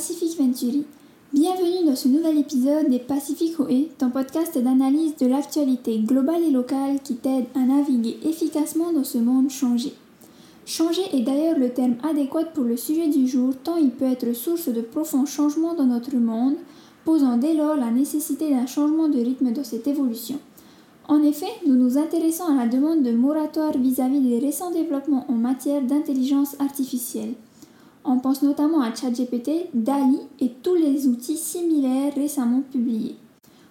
Pacific 0.00 0.38
Venturi. 0.38 0.84
Bienvenue 1.30 1.84
dans 1.84 1.94
ce 1.94 2.08
nouvel 2.08 2.38
épisode 2.38 2.88
des 2.88 3.00
Pacific 3.00 3.60
OE, 3.60 3.90
ton 3.98 4.08
podcast 4.08 4.56
d'analyse 4.56 5.14
de 5.16 5.26
l'actualité 5.26 5.98
globale 5.98 6.42
et 6.42 6.50
locale 6.50 7.00
qui 7.04 7.16
t'aide 7.16 7.44
à 7.54 7.58
naviguer 7.58 8.16
efficacement 8.24 8.94
dans 8.94 9.04
ce 9.04 9.18
monde 9.18 9.50
changé. 9.50 9.92
Changer 10.64 11.02
est 11.12 11.20
d'ailleurs 11.20 11.58
le 11.58 11.68
terme 11.68 11.96
adéquat 12.02 12.46
pour 12.46 12.64
le 12.64 12.78
sujet 12.78 13.08
du 13.08 13.28
jour 13.28 13.52
tant 13.62 13.76
il 13.76 13.90
peut 13.90 14.06
être 14.06 14.34
source 14.34 14.70
de 14.70 14.80
profonds 14.80 15.26
changements 15.26 15.74
dans 15.74 15.84
notre 15.84 16.16
monde, 16.16 16.56
posant 17.04 17.36
dès 17.36 17.52
lors 17.52 17.76
la 17.76 17.90
nécessité 17.90 18.48
d'un 18.48 18.64
changement 18.64 19.10
de 19.10 19.18
rythme 19.18 19.52
dans 19.52 19.64
cette 19.64 19.86
évolution. 19.86 20.38
En 21.08 21.22
effet, 21.22 21.52
nous 21.66 21.74
nous 21.74 21.98
intéressons 21.98 22.44
à 22.44 22.64
la 22.64 22.66
demande 22.68 23.02
de 23.02 23.12
moratoire 23.12 23.76
vis-à-vis 23.76 24.20
des 24.20 24.38
récents 24.38 24.70
développements 24.70 25.26
en 25.28 25.34
matière 25.34 25.82
d'intelligence 25.82 26.56
artificielle. 26.58 27.34
On 28.04 28.18
pense 28.18 28.42
notamment 28.42 28.80
à 28.80 28.94
ChatGPT, 28.94 29.68
DALI 29.74 30.20
et 30.40 30.50
tous 30.62 30.74
les 30.74 31.06
outils 31.06 31.36
similaires 31.36 32.14
récemment 32.14 32.62
publiés. 32.62 33.16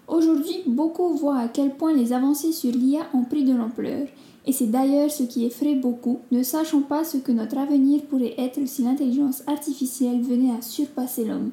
Aujourd'hui, 0.07 0.63
beaucoup 0.67 1.09
voient 1.15 1.37
à 1.37 1.47
quel 1.47 1.75
point 1.75 1.93
les 1.93 2.13
avancées 2.13 2.51
sur 2.51 2.71
l'IA 2.71 3.07
ont 3.13 3.23
pris 3.23 3.43
de 3.43 3.55
l'ampleur, 3.55 4.07
et 4.45 4.51
c'est 4.51 4.71
d'ailleurs 4.71 5.11
ce 5.11 5.23
qui 5.23 5.45
effraie 5.45 5.75
beaucoup, 5.75 6.19
ne 6.31 6.43
sachant 6.43 6.81
pas 6.81 7.03
ce 7.03 7.17
que 7.17 7.31
notre 7.31 7.57
avenir 7.57 8.03
pourrait 8.03 8.35
être 8.37 8.59
si 8.67 8.83
l'intelligence 8.83 9.43
artificielle 9.47 10.21
venait 10.21 10.51
à 10.51 10.61
surpasser 10.61 11.25
l'homme. 11.25 11.51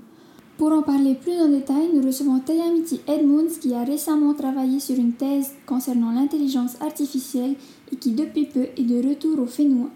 Pour 0.58 0.72
en 0.72 0.82
parler 0.82 1.14
plus 1.14 1.38
en 1.38 1.48
détail, 1.48 1.90
nous 1.92 2.02
recevons 2.02 2.38
Tayamiti 2.40 3.00
Edmunds 3.06 3.58
qui 3.60 3.74
a 3.74 3.84
récemment 3.84 4.32
travaillé 4.32 4.80
sur 4.80 4.96
une 4.96 5.12
thèse 5.12 5.52
concernant 5.66 6.12
l'intelligence 6.12 6.80
artificielle 6.80 7.56
et 7.92 7.96
qui 7.96 8.12
depuis 8.12 8.46
peu 8.46 8.66
est 8.76 8.84
de 8.84 9.06
retour 9.06 9.38
au 9.38 9.46
Fénois. 9.46 9.90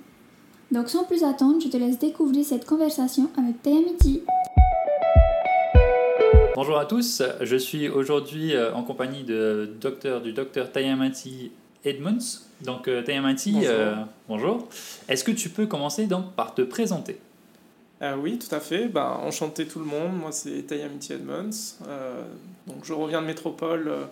Donc 0.72 0.88
sans 0.88 1.02
plus 1.02 1.24
attendre, 1.24 1.60
je 1.60 1.68
te 1.68 1.76
laisse 1.76 1.98
découvrir 1.98 2.44
cette 2.44 2.64
conversation 2.64 3.28
avec 3.36 3.60
Tayamiti. 3.60 4.22
Bonjour 6.54 6.78
à 6.78 6.84
tous, 6.84 7.22
je 7.40 7.56
suis 7.56 7.88
aujourd'hui 7.88 8.54
euh, 8.54 8.72
en 8.72 8.84
compagnie 8.84 9.24
de 9.24 9.68
docteur, 9.80 10.20
du 10.20 10.32
docteur 10.32 10.70
Tayamati 10.70 11.50
Edmunds. 11.84 12.42
Donc 12.62 12.86
euh, 12.86 13.02
Tayamati, 13.02 13.52
bonjour. 13.52 13.68
Euh, 13.68 13.94
bonjour. 14.28 14.68
Est-ce 15.08 15.24
que 15.24 15.32
tu 15.32 15.48
peux 15.48 15.66
commencer 15.66 16.06
donc 16.06 16.32
par 16.32 16.54
te 16.54 16.62
présenter? 16.62 17.18
Euh, 18.02 18.16
oui, 18.16 18.38
tout 18.38 18.55
à 18.55 18.60
fait. 18.60 18.88
Ben, 18.88 19.18
enchanté 19.22 19.66
tout 19.66 19.78
le 19.78 19.84
monde. 19.84 20.16
Moi, 20.18 20.32
c'est 20.32 20.62
Tayamiti 20.62 21.12
Edmonds. 21.12 21.50
Euh, 21.86 22.22
donc, 22.66 22.84
je 22.84 22.92
reviens 22.94 23.20
de 23.20 23.27
métropole 23.27 23.88
euh, 23.88 24.05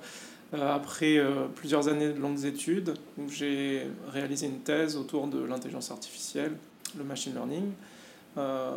après 0.52 1.18
euh, 1.18 1.46
plusieurs 1.54 1.88
années 1.88 2.08
de 2.08 2.18
longues 2.18 2.44
études 2.44 2.94
où 3.18 3.28
j'ai 3.28 3.86
réalisé 4.12 4.46
une 4.46 4.60
thèse 4.60 4.96
autour 4.96 5.26
de 5.26 5.42
l'intelligence 5.42 5.90
artificielle, 5.90 6.56
le 6.96 7.04
machine 7.04 7.34
learning, 7.34 7.72
euh, 8.38 8.70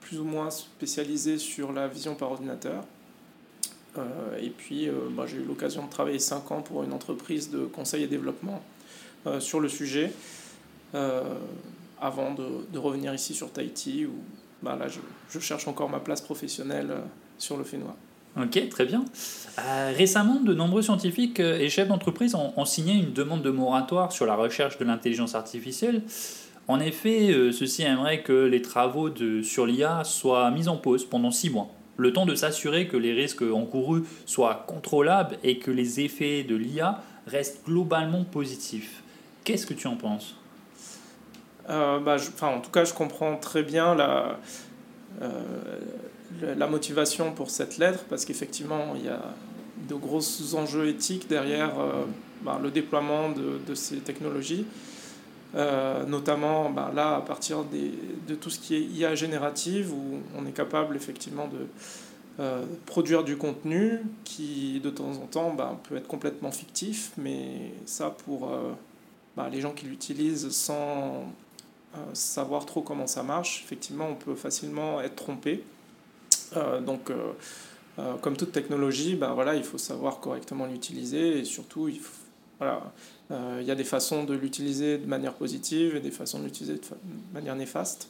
plus 0.00 0.20
ou 0.20 0.24
moins 0.24 0.50
spécialisé 0.50 1.38
sur 1.38 1.72
la 1.72 1.88
vision 1.88 2.14
par 2.14 2.30
ordinateur. 2.30 2.84
Euh, 3.98 4.38
et 4.40 4.50
puis, 4.50 4.88
ben, 5.10 5.26
j'ai 5.26 5.38
eu 5.38 5.44
l'occasion 5.44 5.84
de 5.84 5.90
travailler 5.90 6.20
5 6.20 6.50
ans 6.52 6.62
pour 6.62 6.84
une 6.84 6.92
entreprise 6.92 7.50
de 7.50 7.64
conseil 7.64 8.04
et 8.04 8.06
développement 8.06 8.62
euh, 9.26 9.40
sur 9.40 9.60
le 9.60 9.68
sujet 9.68 10.12
avant 12.00 12.34
de, 12.34 12.78
revenir 12.78 13.14
ici 13.14 13.34
sur 13.34 13.52
Tahiti 13.52 14.06
où 14.06 14.14
bah 14.62 14.76
là, 14.76 14.86
je, 14.88 15.38
cherche 15.38 15.68
encore 15.68 15.88
ma 15.88 16.00
place 16.00 16.20
professionnelle 16.20 16.90
euh, 16.90 17.00
sur 17.38 17.56
le 17.56 17.64
Fénois. 17.64 17.96
Ok, 18.36 18.68
très 18.68 18.84
bien. 18.84 19.04
Euh, 19.58 19.92
récemment, 19.96 20.40
de 20.40 20.54
nombreux 20.54 20.82
scientifiques 20.82 21.40
et 21.40 21.68
chefs 21.68 21.88
d'entreprise 21.88 22.34
ont, 22.34 22.64
signé 22.64 22.94
une 22.94 23.12
demande 23.12 23.42
de 23.42 23.50
moratoire 23.50 24.12
sur 24.12 24.26
la 24.26 24.34
recherche 24.34 24.78
de 24.78 24.84
l'intelligence 24.84 25.34
artificielle. 25.34 26.02
En 26.68 26.78
effet, 26.78 27.30
euh, 27.32 27.50
ceux-ci 27.50 27.82
aimeraient 27.82 28.22
que 28.22 28.44
les 28.44 28.62
travaux 28.62 29.10
de, 29.10 29.42
sur 29.42 29.66
l'IA 29.66 30.04
soient 30.04 30.50
mis 30.52 30.68
en 30.68 30.76
pause 30.76 31.04
pendant 31.04 31.32
six 31.32 31.50
mois, 31.50 31.68
le 31.96 32.12
temps 32.12 32.26
de 32.26 32.36
s'assurer 32.36 32.86
que 32.86 32.96
les 32.96 33.12
risques 33.12 33.42
encourus 33.42 34.04
soient 34.24 34.64
contrôlables 34.68 35.36
et 35.42 35.58
que 35.58 35.72
les 35.72 36.00
effets 36.00 36.44
de 36.44 36.54
l'IA 36.54 37.02
restent 37.26 37.64
globalement 37.66 38.22
positifs. 38.22 39.02
Qu'est-ce 39.42 39.66
que 39.66 39.74
tu 39.74 39.88
en 39.88 39.96
penses? 39.96 40.36
Euh, 41.68 41.98
bah, 41.98 42.16
en 42.42 42.60
tout 42.60 42.70
cas, 42.70 42.84
je 42.84 42.94
comprends 42.94 43.36
très 43.36 43.62
bien 43.62 43.94
la, 43.94 44.38
euh, 45.22 45.42
la 46.42 46.66
motivation 46.66 47.32
pour 47.32 47.50
cette 47.50 47.78
lettre, 47.78 48.04
parce 48.08 48.24
qu'effectivement, 48.24 48.94
il 48.96 49.04
y 49.04 49.08
a 49.08 49.34
de 49.88 49.94
gros 49.94 50.22
enjeux 50.54 50.88
éthiques 50.88 51.28
derrière 51.28 51.78
euh, 51.78 52.04
bah, 52.42 52.58
le 52.62 52.70
déploiement 52.70 53.30
de, 53.30 53.74
ces 53.74 53.96
technologies, 53.98 54.66
euh, 55.54 56.04
notamment 56.06 56.70
bah, 56.70 56.92
là, 56.94 57.16
à 57.16 57.20
partir 57.20 57.64
de 57.64 58.34
tout 58.34 58.50
ce 58.50 58.58
qui 58.58 58.74
est 58.76 58.82
IA 58.82 59.14
générative, 59.14 59.92
où 59.92 60.20
on 60.38 60.46
est 60.46 60.52
capable 60.52 60.96
effectivement 60.96 61.48
de 61.48 61.66
euh, 62.38 62.64
produire 62.86 63.24
du 63.24 63.36
contenu 63.36 64.00
qui, 64.24 64.80
de 64.80 64.90
temps 64.90 65.12
en 65.12 65.26
temps, 65.26 65.52
bah, 65.52 65.78
peut 65.88 65.96
être 65.96 66.08
complètement 66.08 66.52
fictif, 66.52 67.12
mais 67.18 67.72
ça, 67.86 68.14
pour 68.24 68.50
les 69.50 69.60
gens 69.60 69.72
qui 69.72 69.86
l'utilisent 69.86 70.50
sans 70.50 71.24
savoir 72.12 72.66
trop 72.66 72.82
comment 72.82 73.06
ça 73.06 73.22
marche, 73.22 73.62
effectivement, 73.64 74.08
on 74.10 74.14
peut 74.14 74.34
facilement 74.34 75.00
être 75.00 75.16
trompé. 75.16 75.64
Euh, 76.56 76.80
donc, 76.80 77.10
euh, 77.10 77.32
comme 78.20 78.36
toute 78.36 78.52
technologie, 78.52 79.14
ben 79.14 79.34
voilà, 79.34 79.54
il 79.54 79.64
faut 79.64 79.78
savoir 79.78 80.20
correctement 80.20 80.66
l'utiliser 80.66 81.38
et 81.38 81.44
surtout, 81.44 81.88
il 81.88 81.98
faut, 81.98 82.14
voilà, 82.58 82.92
il 83.60 83.66
y 83.66 83.70
a 83.70 83.74
des 83.74 83.84
façons 83.84 84.24
de 84.24 84.34
l'utiliser 84.34 84.98
de 84.98 85.06
manière 85.06 85.34
positive 85.34 85.96
et 85.96 86.00
des 86.00 86.10
façons 86.10 86.40
de 86.40 86.44
l'utiliser 86.44 86.74
de, 86.74 86.80
de, 86.80 87.34
manière 87.34 87.56
néfaste. 87.56 88.08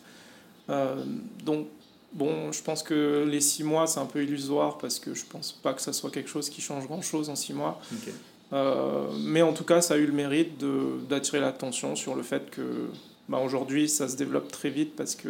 donc, 1.45 1.67
bon, 2.13 2.53
je 2.53 2.63
pense 2.63 2.83
que 2.83 3.27
les 3.29 3.41
six 3.41 3.65
mois, 3.65 3.87
c'est 3.87 4.01
un 4.01 4.07
peu 4.07 4.23
illusoire 4.23 4.79
parce 4.79 4.99
que 4.99 5.15
je 5.15 5.25
pense 5.27 5.53
pas 5.53 5.73
que 5.73 5.83
ça 5.83 5.93
soit 5.93 6.11
quelque 6.11 6.31
chose 6.31 6.51
qui 6.51 6.61
change 6.61 6.87
grand-chose 6.87 7.29
en 7.29 7.37
six 7.37 7.53
mois. 7.53 7.81
Okay. 7.93 8.13
Euh, 8.53 9.09
mais 9.21 9.43
en 9.43 9.53
tout 9.53 9.65
cas, 9.65 9.81
ça 9.81 9.95
a 9.95 9.97
eu 9.97 10.07
le 10.07 10.13
mérite 10.13 10.63
d'attirer 11.09 11.41
l'attention 11.41 11.95
sur 11.97 12.15
le 12.15 12.23
fait 12.23 12.51
que 12.51 12.89
bah, 13.29 13.39
aujourd'hui, 13.39 13.89
ça 13.89 14.09
se 14.09 14.17
développe 14.17 14.51
très 14.51 14.71
vite 14.71 14.97
parce 14.97 15.15
que 15.15 15.29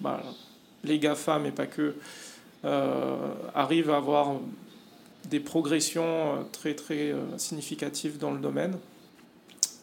bah, 0.00 0.22
les 0.84 0.98
GAFA, 0.98 1.38
mais 1.38 1.50
pas 1.50 1.66
que, 1.66 1.82
euh, 1.82 1.94
arrivent 3.54 3.90
à 3.90 3.96
avoir 3.96 4.36
des 5.24 5.40
progressions 5.40 6.46
très 6.52 6.74
très 6.74 7.10
euh, 7.12 7.36
significatives 7.36 8.18
dans 8.18 8.30
le 8.30 8.38
domaine. 8.38 8.76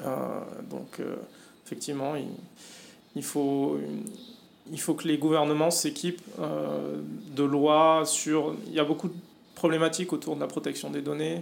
Euh, 0.02 0.40
donc, 0.70 1.02
effectivement, 1.66 2.14
il, 3.16 3.24
faut, 3.24 3.78
que 4.98 5.08
les 5.08 5.18
gouvernements 5.18 5.72
s'équipent 5.72 6.22
de 7.36 7.44
lois 7.44 8.04
sur... 8.06 8.56
Il 8.68 8.74
y 8.74 8.80
a 8.80 8.84
beaucoup 8.84 9.08
de 9.08 9.16
problématiques 9.56 10.12
autour 10.14 10.36
de 10.36 10.42
la 10.42 10.48
protection 10.48 10.90
des 10.90 11.02
données 11.02 11.42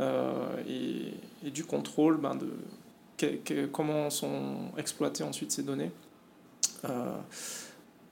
et, 0.00 1.50
du 1.50 1.64
contrôle 1.64 2.16
ben, 2.16 2.34
de 2.34 2.48
comment 3.72 4.10
sont 4.10 4.56
exploitées 4.78 5.24
ensuite 5.24 5.52
ces 5.52 5.62
données. 5.62 5.90
Euh, 6.84 7.16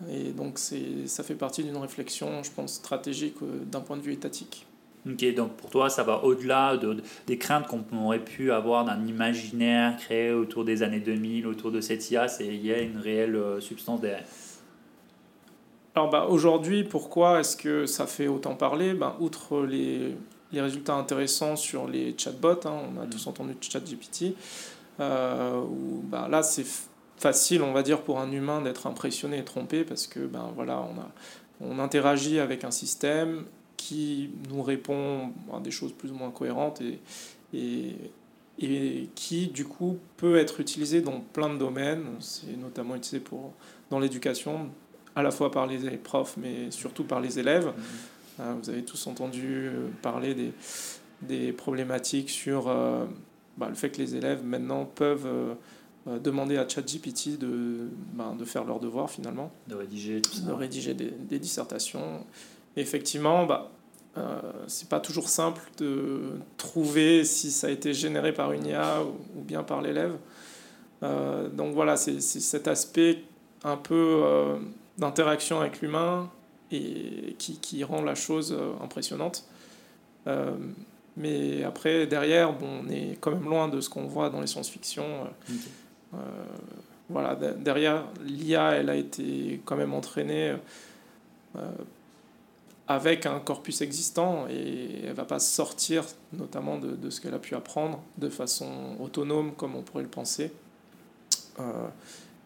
et 0.08 0.32
donc 0.32 0.58
ça 0.58 1.22
fait 1.22 1.34
partie 1.34 1.62
d'une 1.62 1.76
réflexion, 1.76 2.42
je 2.42 2.50
pense, 2.50 2.74
stratégique 2.74 3.36
euh, 3.42 3.64
d'un 3.64 3.80
point 3.80 3.96
de 3.96 4.02
vue 4.02 4.12
étatique. 4.12 4.66
Ok, 5.06 5.34
donc 5.34 5.52
pour 5.52 5.70
toi, 5.70 5.88
ça 5.88 6.02
va 6.02 6.24
au-delà 6.24 6.76
de, 6.76 6.94
de, 6.94 7.02
des 7.26 7.38
craintes 7.38 7.66
qu'on 7.66 7.84
aurait 8.04 8.22
pu 8.22 8.52
avoir 8.52 8.84
d'un 8.84 9.06
imaginaire 9.06 9.96
créé 9.96 10.32
autour 10.32 10.64
des 10.64 10.82
années 10.82 11.00
2000, 11.00 11.46
autour 11.46 11.70
de 11.70 11.80
cette 11.80 12.10
IA, 12.10 12.26
il 12.40 12.66
y 12.66 12.72
a 12.72 12.80
une 12.80 12.98
réelle 12.98 13.36
euh, 13.36 13.60
substance 13.60 14.00
derrière. 14.00 14.24
Alors 15.94 16.10
bah, 16.10 16.26
aujourd'hui, 16.28 16.84
pourquoi 16.84 17.40
est-ce 17.40 17.56
que 17.56 17.86
ça 17.86 18.06
fait 18.06 18.28
autant 18.28 18.54
parler? 18.54 18.94
Ben, 18.94 19.16
Outre 19.20 19.62
les, 19.62 20.14
les 20.52 20.60
résultats 20.60 20.94
intéressants 20.94 21.56
sur 21.56 21.88
les 21.88 22.14
chatbots, 22.16 22.66
hein, 22.66 22.82
on 22.94 23.00
a 23.00 23.06
mmh. 23.06 23.10
tous 23.10 23.26
entendu 23.26 23.56
ChatGPT, 23.60 24.34
euh, 25.00 25.60
où 25.62 26.02
ben, 26.04 26.28
là 26.28 26.42
c'est 26.42 26.64
facile, 27.20 27.62
on 27.62 27.72
va 27.72 27.82
dire, 27.82 28.00
pour 28.00 28.18
un 28.18 28.32
humain 28.32 28.62
d'être 28.62 28.86
impressionné 28.86 29.38
et 29.38 29.44
trompé 29.44 29.84
parce 29.84 30.06
que 30.06 30.20
ben, 30.20 30.50
voilà, 30.56 30.80
on, 30.80 30.98
a, 30.98 31.10
on 31.60 31.78
interagit 31.78 32.40
avec 32.40 32.64
un 32.64 32.70
système 32.70 33.44
qui 33.76 34.30
nous 34.48 34.62
répond 34.62 35.32
à 35.54 35.60
des 35.60 35.70
choses 35.70 35.92
plus 35.92 36.10
ou 36.10 36.14
moins 36.14 36.30
cohérentes 36.30 36.80
et, 36.80 36.98
et, 37.52 37.94
et 38.58 39.08
qui 39.14 39.48
du 39.48 39.66
coup 39.66 39.98
peut 40.16 40.36
être 40.36 40.60
utilisé 40.60 41.02
dans 41.02 41.20
plein 41.20 41.52
de 41.52 41.58
domaines. 41.58 42.06
C'est 42.20 42.56
notamment 42.56 42.96
utilisé 42.96 43.20
pour, 43.20 43.52
dans 43.90 43.98
l'éducation, 43.98 44.70
à 45.14 45.22
la 45.22 45.30
fois 45.30 45.50
par 45.50 45.66
les 45.66 45.78
profs 45.98 46.36
mais 46.38 46.70
surtout 46.70 47.04
par 47.04 47.20
les 47.20 47.38
élèves. 47.38 47.66
Mmh. 47.66 48.40
Euh, 48.40 48.54
vous 48.62 48.70
avez 48.70 48.82
tous 48.82 49.06
entendu 49.06 49.70
parler 50.00 50.34
des, 50.34 50.52
des 51.20 51.52
problématiques 51.52 52.30
sur 52.30 52.68
euh, 52.68 53.04
bah, 53.58 53.68
le 53.68 53.74
fait 53.74 53.90
que 53.90 53.98
les 53.98 54.16
élèves 54.16 54.42
maintenant 54.42 54.86
peuvent 54.86 55.26
euh, 55.26 55.54
demander 56.06 56.56
à 56.56 56.68
ChatGPT 56.68 57.38
de, 57.38 57.88
bah, 58.14 58.34
de 58.38 58.44
faire 58.44 58.64
leurs 58.64 58.80
devoirs 58.80 59.10
finalement. 59.10 59.52
De 59.68 59.74
rédiger 59.74 60.22
tout 60.22 60.32
ça. 60.32 60.42
De 60.42 60.52
rédiger 60.52 60.94
des, 60.94 61.10
des 61.10 61.38
dissertations. 61.38 62.24
Et 62.76 62.80
effectivement, 62.80 63.46
bah, 63.46 63.70
euh, 64.18 64.40
c'est 64.66 64.88
pas 64.88 65.00
toujours 65.00 65.28
simple 65.28 65.62
de 65.78 66.32
trouver 66.56 67.24
si 67.24 67.52
ça 67.52 67.68
a 67.68 67.70
été 67.70 67.94
généré 67.94 68.32
par 68.32 68.52
une 68.52 68.66
IA 68.66 69.02
ou, 69.02 69.38
ou 69.38 69.42
bien 69.42 69.62
par 69.62 69.82
l'élève. 69.82 70.16
Euh, 71.02 71.48
donc 71.48 71.74
voilà, 71.74 71.96
c'est 71.96 72.20
cet 72.20 72.66
aspect 72.66 73.22
un 73.62 73.76
peu 73.76 74.22
euh, 74.24 74.56
d'interaction 74.98 75.60
avec 75.60 75.80
l'humain 75.80 76.30
et 76.72 77.36
qui, 77.38 77.58
qui, 77.58 77.84
rend 77.84 78.02
la 78.02 78.14
chose 78.14 78.56
impressionnante. 78.80 79.44
mais 81.16 81.64
après, 81.64 82.06
derrière, 82.06 82.52
bon, 82.52 82.84
on 82.84 82.88
est 82.88 83.18
quand 83.20 83.32
même 83.32 83.44
loin 83.44 83.68
de 83.68 83.80
ce 83.80 83.88
qu'on 83.88 84.06
voit 84.06 84.30
dans 84.30 84.40
les 84.40 84.46
science-fiction. 84.46 85.04
Voilà, 87.08 87.34
derrière, 87.34 88.04
l'IA, 88.24 88.72
elle 88.72 88.90
a 88.90 88.96
été 88.96 89.60
quand 89.64 89.76
même 89.76 89.94
entraînée 89.94 90.54
avec 92.90 93.24
un 93.24 93.38
corpus 93.38 93.82
existant 93.82 94.46
et 94.48 95.04
elle 95.06 95.12
va 95.12 95.24
pas 95.24 95.38
sortir 95.38 96.04
notamment 96.32 96.76
de, 96.76 96.96
de 96.96 97.10
ce 97.10 97.20
qu'elle 97.20 97.34
a 97.34 97.38
pu 97.38 97.54
apprendre 97.54 98.02
de 98.18 98.28
façon 98.28 98.96
autonome 98.98 99.52
comme 99.52 99.76
on 99.76 99.82
pourrait 99.82 100.02
le 100.02 100.08
penser. 100.08 100.50
Euh, 101.60 101.88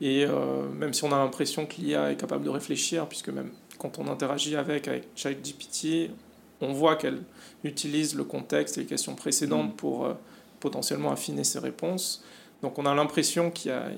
et 0.03 0.27
euh, 0.27 0.69
même 0.69 0.93
si 0.93 1.05
on 1.05 1.13
a 1.13 1.19
l'impression 1.19 1.65
que 1.65 1.77
l'IA 1.77 2.13
est 2.13 2.17
capable 2.17 2.45
de 2.45 2.51
réfléchir, 2.51 3.07
puisque 3.09 3.31
même 3.31 3.53
quand 3.79 3.99
on 3.99 4.07
interagit 4.07 4.55
avec, 4.57 4.87
avec 4.87 5.09
ChatGPT, 5.17 6.11
on 6.61 6.75
voit 6.75 6.97
qu'elle 6.97 7.23
utilise 7.63 8.15
le 8.15 8.25
contexte 8.25 8.77
et 8.77 8.83
les 8.83 8.87
questions 8.87 9.15
précédentes 9.15 9.73
mm. 9.73 9.77
pour 9.77 10.05
euh, 10.05 10.15
potentiellement 10.61 11.11
affiner 11.11 11.45
ses 11.45 11.59
réponses. 11.59 12.23
Donc 12.63 12.79
on 12.79 12.87
a 12.87 12.95
l'impression 12.95 13.51
qu'il 13.51 13.71
y 13.71 13.75
a 13.75 13.89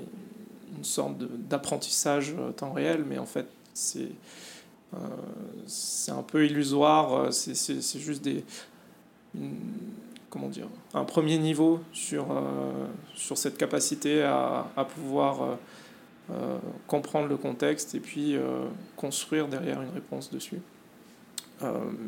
une 0.76 0.85
sorte 0.85 1.19
d'apprentissage 1.19 2.35
temps 2.56 2.73
réel, 2.73 3.05
mais 3.06 3.19
en 3.19 3.26
fait 3.26 3.47
c'est 3.75 4.08
euh, 4.94 4.99
un 6.08 6.23
peu 6.23 6.47
illusoire, 6.47 7.12
euh, 7.14 7.31
c'est 7.31 7.99
juste 7.99 8.23
des, 8.23 8.44
comment 10.31 10.49
dire, 10.49 10.69
un 10.94 11.05
premier 11.05 11.38
niveau 11.38 11.81
sur, 11.93 12.31
euh, 12.31 12.87
cette 13.35 13.58
capacité 13.58 14.23
à, 14.23 14.67
à 14.76 14.85
pouvoir 14.85 15.58
comprendre 16.88 17.29
le 17.29 17.37
contexte 17.37 17.94
et 17.94 18.00
puis 18.00 18.37
construire 18.97 19.47
derrière 19.47 19.81
une 19.81 19.91
réponse 19.91 20.29
dessus. 20.31 20.61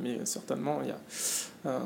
mais 0.03 0.25
certainement, 0.25 0.81
il 0.83 0.89
y 0.89 0.93
a, 0.93 1.79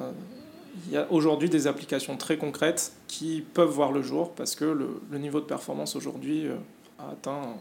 il 0.86 0.92
y 0.92 0.96
a 0.96 1.10
aujourd'hui 1.10 1.50
des 1.50 1.66
applications 1.66 2.16
très 2.16 2.36
concrètes 2.36 2.92
qui 3.06 3.44
peuvent 3.54 3.70
voir 3.70 3.92
le 3.92 4.02
jour 4.02 4.32
parce 4.32 4.54
que 4.54 4.64
le, 4.64 5.00
le 5.10 5.18
niveau 5.18 5.40
de 5.40 5.44
performance 5.44 5.96
aujourd'hui 5.96 6.46
a 6.98 7.10
atteint. 7.10 7.56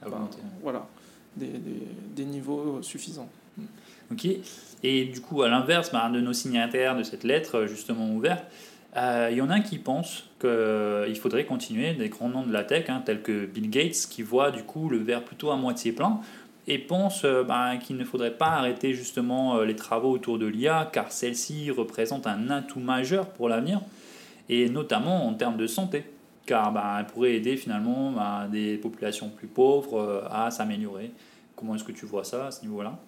Ben, 0.00 0.28
voilà 0.62 0.86
des, 1.38 1.52
des, 2.14 2.24
niveaux 2.24 2.82
suffisants. 2.82 3.28
Ok. 4.10 4.26
Et 4.82 5.04
du 5.06 5.20
coup, 5.20 5.42
à 5.42 5.48
l'inverse 5.48 5.90
bah, 5.92 6.10
de 6.10 6.20
nos 6.20 6.32
signataires 6.32 6.96
de 6.96 7.02
cette 7.02 7.24
lettre 7.24 7.66
justement 7.66 8.10
ouverte, 8.12 8.44
euh, 8.96 9.28
il 9.30 9.36
y 9.36 9.42
en 9.42 9.50
a 9.50 9.60
qui 9.60 9.78
pensent 9.78 10.24
qu'il 10.40 11.16
faudrait 11.16 11.44
continuer 11.44 11.94
des 11.94 12.08
grands 12.08 12.28
noms 12.28 12.46
de 12.46 12.52
la 12.52 12.64
tech, 12.64 12.88
hein, 12.88 13.02
tels 13.04 13.22
que 13.22 13.46
Bill 13.46 13.70
Gates, 13.70 14.06
qui 14.08 14.22
voit 14.22 14.50
du 14.50 14.62
coup 14.62 14.88
le 14.88 14.98
verre 14.98 15.24
plutôt 15.24 15.50
à 15.50 15.56
moitié 15.56 15.92
plein, 15.92 16.20
et 16.68 16.78
pense 16.78 17.24
euh, 17.24 17.42
bah, 17.42 17.76
qu'il 17.78 17.96
ne 17.96 18.04
faudrait 18.04 18.36
pas 18.36 18.50
arrêter 18.50 18.94
justement 18.94 19.56
euh, 19.56 19.64
les 19.64 19.74
travaux 19.74 20.12
autour 20.12 20.38
de 20.38 20.46
l'IA, 20.46 20.88
car 20.92 21.10
celle-ci 21.10 21.70
représente 21.72 22.26
un 22.28 22.50
atout 22.50 22.80
majeur 22.80 23.26
pour 23.26 23.48
l'avenir, 23.48 23.80
et 24.48 24.68
notamment 24.68 25.26
en 25.26 25.34
termes 25.34 25.56
de 25.56 25.66
santé 25.66 26.04
car 26.48 26.72
bah, 26.72 26.96
elle 26.98 27.06
pourrait 27.06 27.34
aider 27.34 27.56
finalement 27.58 28.10
bah, 28.10 28.48
des 28.50 28.78
populations 28.78 29.28
plus 29.28 29.46
pauvres 29.46 30.00
euh, 30.00 30.22
à 30.30 30.50
s'améliorer. 30.50 31.12
Comment 31.54 31.74
est-ce 31.74 31.84
que 31.84 31.92
tu 31.92 32.06
vois 32.06 32.24
ça 32.24 32.46
à 32.46 32.50
ce 32.50 32.62
niveau-là? 32.62 32.98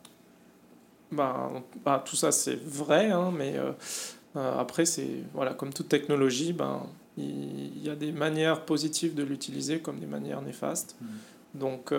Bah, 1.11 1.51
bah, 1.83 2.05
Tout 2.07 2.17
ça 2.17 2.33
c'est 2.33 2.63
vrai, 2.63 3.11
hein, 3.11 3.33
mais 3.35 3.57
euh, 3.57 3.73
euh, 4.37 4.61
après, 4.61 4.85
c'est 4.85 5.09
voilà, 5.33 5.55
comme 5.55 5.73
toute 5.73 5.89
technologie, 5.89 6.53
ben, 6.53 6.83
il 7.17 7.83
y, 7.83 7.89
a 7.89 7.97
des 7.97 8.13
manières 8.13 8.65
positives 8.67 9.15
de 9.15 9.23
l'utiliser 9.23 9.81
comme 9.81 9.99
des 9.99 10.07
manières 10.07 10.43
néfastes. 10.43 10.97
Mmh. 11.01 11.07
Donc 11.59 11.93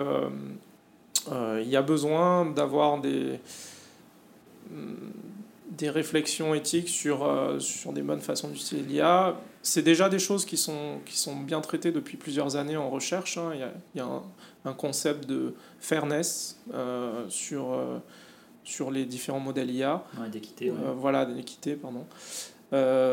il 1.30 1.68
y 1.68 1.76
a 1.76 1.82
besoin 1.82 2.46
d'avoir 2.46 3.00
des 3.00 3.38
des 5.76 5.90
réflexions 5.90 6.54
éthiques 6.54 6.88
sur, 6.88 7.24
euh, 7.24 7.58
sur 7.58 7.92
des 7.92 8.02
bonnes 8.02 8.20
façons 8.20 8.48
d'utiliser 8.48 8.86
l'IA. 8.86 9.40
C'est 9.62 9.82
déjà 9.82 10.08
des 10.08 10.18
choses 10.18 10.44
qui 10.44 10.56
sont, 10.56 11.00
qui 11.06 11.16
sont 11.16 11.36
bien 11.36 11.60
traitées 11.60 11.92
depuis 11.92 12.16
plusieurs 12.16 12.56
années 12.56 12.76
en 12.76 12.90
recherche. 12.90 13.38
Hein. 13.38 13.50
Il 13.54 13.60
y 13.60 13.62
a, 13.62 13.72
il 13.94 13.98
y 13.98 14.00
a 14.00 14.04
un, 14.04 14.22
un, 14.64 14.74
concept 14.74 15.26
de 15.26 15.54
fairness 15.80 16.60
euh, 16.74 17.24
sur, 17.28 17.72
euh, 17.72 17.98
sur 18.64 18.90
les 18.90 19.06
différents 19.06 19.40
modèles 19.40 19.70
IA. 19.70 20.04
d'équité. 20.30 20.70
Ouais. 20.70 20.76
voilà, 20.96 21.24
d'équité, 21.24 21.74
pardon. 21.74 22.04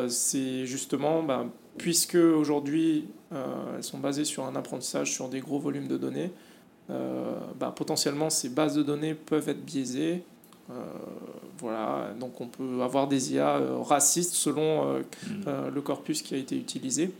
c'est 0.09 0.65
justement, 0.65 1.23
ben, 1.23 1.49
puisque 1.77 2.15
aujourd'hui 2.15 3.05
elles 3.31 3.83
sont 3.83 3.99
basées 3.99 4.25
sur 4.25 4.45
un 4.45 4.55
apprentissage 4.55 5.13
sur 5.13 5.29
des 5.29 5.39
gros 5.39 5.59
volumes 5.59 5.87
de 5.87 5.97
données, 5.97 6.31
ben, 6.89 7.71
potentiellement 7.71 8.29
ces 8.29 8.49
bases 8.49 8.75
de 8.75 8.83
données 8.83 9.13
peuvent 9.13 9.47
être 9.47 9.63
biaisées 9.63 10.23
euh, 10.69 10.73
voilà, 11.57 12.11
donc 12.19 12.39
on 12.41 12.47
peut 12.47 12.81
avoir 12.83 13.07
des 13.07 13.33
IA 13.33 13.57
euh, 13.57 13.79
racistes 13.79 14.33
selon 14.33 14.85
euh, 14.87 15.01
mm. 15.27 15.73
le 15.73 15.81
corpus 15.81 16.21
qui 16.21 16.35
a 16.35 16.37
été 16.37 16.55
utilisé. 16.55 17.11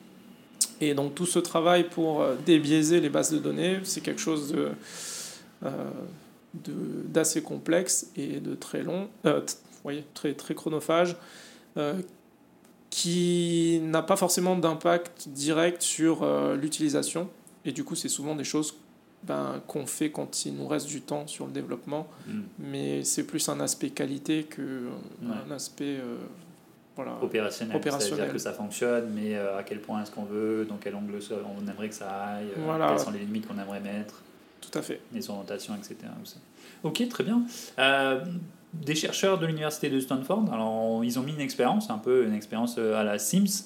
Et 0.82 0.94
donc 0.94 1.16
tout 1.16 1.26
ce 1.26 1.40
travail 1.40 1.90
pour 1.90 2.24
débiaiser 2.46 3.02
les 3.02 3.10
bases 3.10 3.32
de 3.32 3.40
données, 3.40 3.80
c'est 3.84 4.02
quelque 4.02 4.22
chose 4.22 4.54
de, 4.54 4.72
d'assez 7.08 7.42
complexe 7.42 8.12
et 8.16 8.40
de 8.40 8.56
très 8.56 8.82
long, 8.82 9.10
voyez, 9.84 10.06
très, 10.14 10.34
très 10.34 10.56
chronophage, 10.56 11.18
qui 12.90 13.82
n'a 13.84 14.02
pas 14.02 14.16
forcément 14.16 14.56
d'impact 14.56 15.28
direct 15.28 15.82
sur 15.82 16.26
l'utilisation. 16.56 17.30
Et 17.66 17.74
du 17.74 17.84
coup, 17.84 17.96
c'est 17.96 18.08
souvent 18.08 18.36
des 18.36 18.46
choses 18.46 18.74
ben, 19.24 19.62
qu'on 19.68 19.86
fait 19.86 20.12
quand 20.12 20.46
il 20.46 20.56
nous 20.56 20.68
reste 20.68 20.88
du 20.88 21.02
temps 21.02 21.28
sur 21.28 21.46
le 21.46 21.52
développement. 21.52 22.08
Mm. 22.28 22.40
Mais 22.60 23.04
c'est 23.04 23.24
plus 23.24 23.50
un 23.50 23.60
aspect 23.60 23.90
qualité 23.90 24.44
que 24.44 24.88
un 25.26 25.52
aspect 25.52 25.98
euh, 25.98 26.18
voilà, 26.96 27.18
opérationnel. 27.22 27.80
C'est-à-dire 27.84 28.32
que 28.32 28.38
ça 28.38 28.54
fonctionne, 28.54 29.12
mais 29.14 29.36
euh, 29.36 29.58
à 29.58 29.64
quel 29.64 29.82
point 29.82 30.02
est-ce 30.02 30.12
qu'on 30.12 30.24
veut, 30.24 30.66
dans 30.66 30.78
quel 30.78 30.96
angle 30.96 31.20
on 31.58 31.70
aimerait 31.70 31.90
que 31.90 31.96
ça 31.96 32.10
aille, 32.10 32.48
euh, 32.58 32.62
voilà. 32.64 32.90
quelles 32.90 33.00
sont 33.00 33.12
les 33.12 33.20
limites 33.20 33.48
qu'on 33.48 33.60
aimerait 33.60 33.82
mettre. 33.82 34.22
Tout 34.62 34.78
à 34.78 34.82
fait. 34.82 35.02
Les 35.14 35.30
orientations, 35.30 35.76
etc. 35.76 35.96
Ok, 36.84 37.08
très 37.10 37.24
bien. 37.24 37.44
des 38.74 38.96
chercheurs 38.96 39.38
de 39.40 39.46
l'université 39.46 39.90
de 39.90 40.00
Stanford, 40.00 40.46
alors 40.54 41.04
ils 41.04 41.18
ont 41.20 41.24
mis 41.24 41.34
une 41.34 41.42
expérience, 41.42 41.90
un 41.90 41.98
peu 41.98 42.26
une 42.26 42.34
expérience 42.34 42.78
à 42.78 43.04
la 43.04 43.20
Sims, 43.20 43.66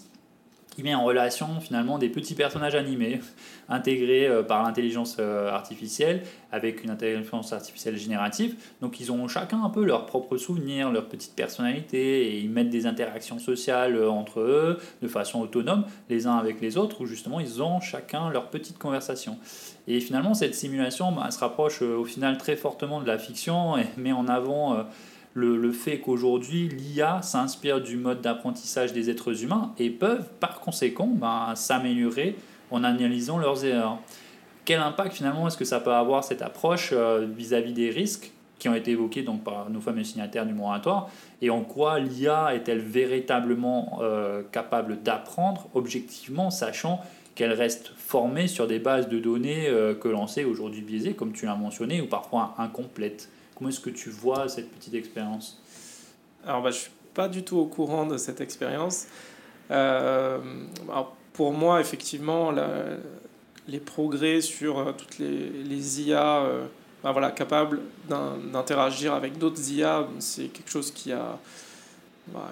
qui 0.76 0.84
met 0.84 0.96
en 0.96 1.04
relation 1.04 1.60
finalement 1.60 1.98
des 1.98 2.10
petits 2.10 2.36
personnages 2.36 2.76
animés 2.76 3.20
intégrés 3.70 4.28
euh, 4.28 4.44
par 4.44 4.64
l'intelligence 4.64 5.18
euh, 5.20 5.50
artificielle 5.50 6.24
avec 6.52 6.84
une 6.84 6.90
intelligence 6.90 7.54
artificielle 7.54 7.98
générative. 7.98 8.56
Donc 8.82 9.00
ils 9.00 9.12
ont 9.12 9.28
chacun 9.28 9.64
un 9.64 9.70
peu 9.70 9.84
leurs 9.84 10.06
propres 10.06 10.38
souvenirs, 10.38 10.92
leur 10.92 11.08
petite 11.08 11.36
personnalité 11.36 12.28
et 12.28 12.40
ils 12.40 12.50
mettent 12.50 12.70
des 12.70 12.86
interactions 12.86 13.40
sociales 13.40 13.96
euh, 13.96 14.10
entre 14.10 14.40
eux 14.40 14.80
de 15.02 15.08
façon 15.08 15.42
autonome 15.42 15.86
les 16.10 16.28
uns 16.28 16.38
avec 16.38 16.62
les 16.62 16.78
autres 16.78 17.02
où 17.02 17.06
justement 17.06 17.40
ils 17.40 17.62
ont 17.62 17.80
chacun 17.80 18.30
leur 18.30 18.50
petite 18.50 18.78
conversation. 18.78 19.38
Et 19.88 20.00
finalement 20.00 20.34
cette 20.34 20.56
simulation 20.56 21.12
bah, 21.12 21.30
se 21.30 21.40
rapproche 21.40 21.82
au 21.82 22.06
final 22.06 22.38
très 22.38 22.56
fortement 22.56 23.02
de 23.02 23.08
la 23.08 23.18
fiction 23.18 23.78
et 23.78 23.86
met 23.98 24.12
en 24.12 24.28
avant 24.28 24.86
le, 25.34 25.72
fait 25.72 26.00
qu'aujourd'hui 26.00 26.70
l'IA 26.70 27.22
s'inspire 27.22 27.82
du 27.82 27.98
mode 27.98 28.22
d'apprentissage 28.22 28.94
des 28.94 29.10
êtres 29.10 29.44
humains 29.44 29.74
et 29.80 29.90
peuvent 29.90 30.30
par 30.40 30.60
conséquent 30.60 31.08
ben, 31.08 31.54
s'améliorer 31.56 32.36
en 32.72 32.84
analysant 32.84 33.38
leurs 33.38 33.66
erreurs. 33.66 34.00
Quel 34.66 34.80
impact 34.80 35.14
finalement 35.14 35.48
est-ce 35.48 35.58
que 35.58 35.66
ça 35.66 35.80
peut 35.80 35.94
avoir 35.94 36.24
cette 36.24 36.42
approche 36.42 36.92
euh, 36.94 37.28
vis-à-vis 37.36 37.74
des 37.74 37.90
risques 37.90 38.32
qui 38.60 38.70
ont 38.70 38.76
été 38.76 38.92
évoqués 38.92 39.24
donc, 39.24 39.44
par 39.44 39.70
nos 39.70 39.82
fameux 39.82 40.06
signataires 40.06 40.46
du 40.46 40.54
moratoire 40.54 41.10
et 41.42 41.50
en 41.50 41.62
quoi 41.62 42.00
l'IA 42.00 42.56
est-elle 42.56 42.80
véritablement 42.80 44.00
euh, 44.02 44.44
capable 44.52 45.02
d'apprendre 45.02 45.68
objectivement, 45.74 46.50
sachant 46.50 47.02
qu'elle 47.36 47.52
reste 47.52 47.92
formée 47.98 48.48
sur 48.48 48.68
des 48.68 48.80
bases 48.80 49.10
de 49.10 49.20
données 49.20 49.68
euh, 49.68 49.96
que 49.96 50.08
l'on 50.08 50.28
sait 50.28 50.46
aujourd'hui 50.46 50.82
biaisées, 50.82 51.14
comme 51.14 51.34
tu 51.34 51.46
l'as 51.46 51.56
mentionné, 51.56 52.00
ou 52.00 52.06
parfois 52.06 52.54
incomplètes? 52.58 53.30
Comment 53.56 53.70
est-ce 53.70 53.80
que 53.80 53.90
tu 53.90 54.10
vois 54.10 54.50
cette 54.50 54.72
petite 54.72 54.94
expérience 54.94 55.62
Alors, 56.46 56.62
bah, 56.62 56.72
je 56.72 56.78
ne 56.78 56.82
suis 56.82 56.92
pas 57.14 57.28
du 57.28 57.44
tout 57.44 57.58
au 57.58 57.66
courant 57.66 58.06
de 58.06 58.18
cette 58.18 58.42
expérience. 58.42 59.08
Euh, 59.72 60.40
pour 61.34 61.54
moi, 61.54 61.82
effectivement, 61.82 62.54
les 63.68 63.80
progrès 63.80 64.42
sur 64.42 64.80
euh, 64.80 64.92
toutes 64.92 65.20
les, 65.20 66.02
IA 66.02 66.44
euh, 66.44 66.66
bah, 67.04 67.12
voilà, 67.12 67.32
capables 67.32 67.82
d'interagir 68.08 69.14
avec 69.14 69.38
d'autres 69.38 69.72
IA, 69.72 70.08
c'est 70.20 70.48
quelque 70.48 70.70
chose 70.70 70.92
qui 70.92 71.12
a, 71.12 71.40
bah, 72.28 72.52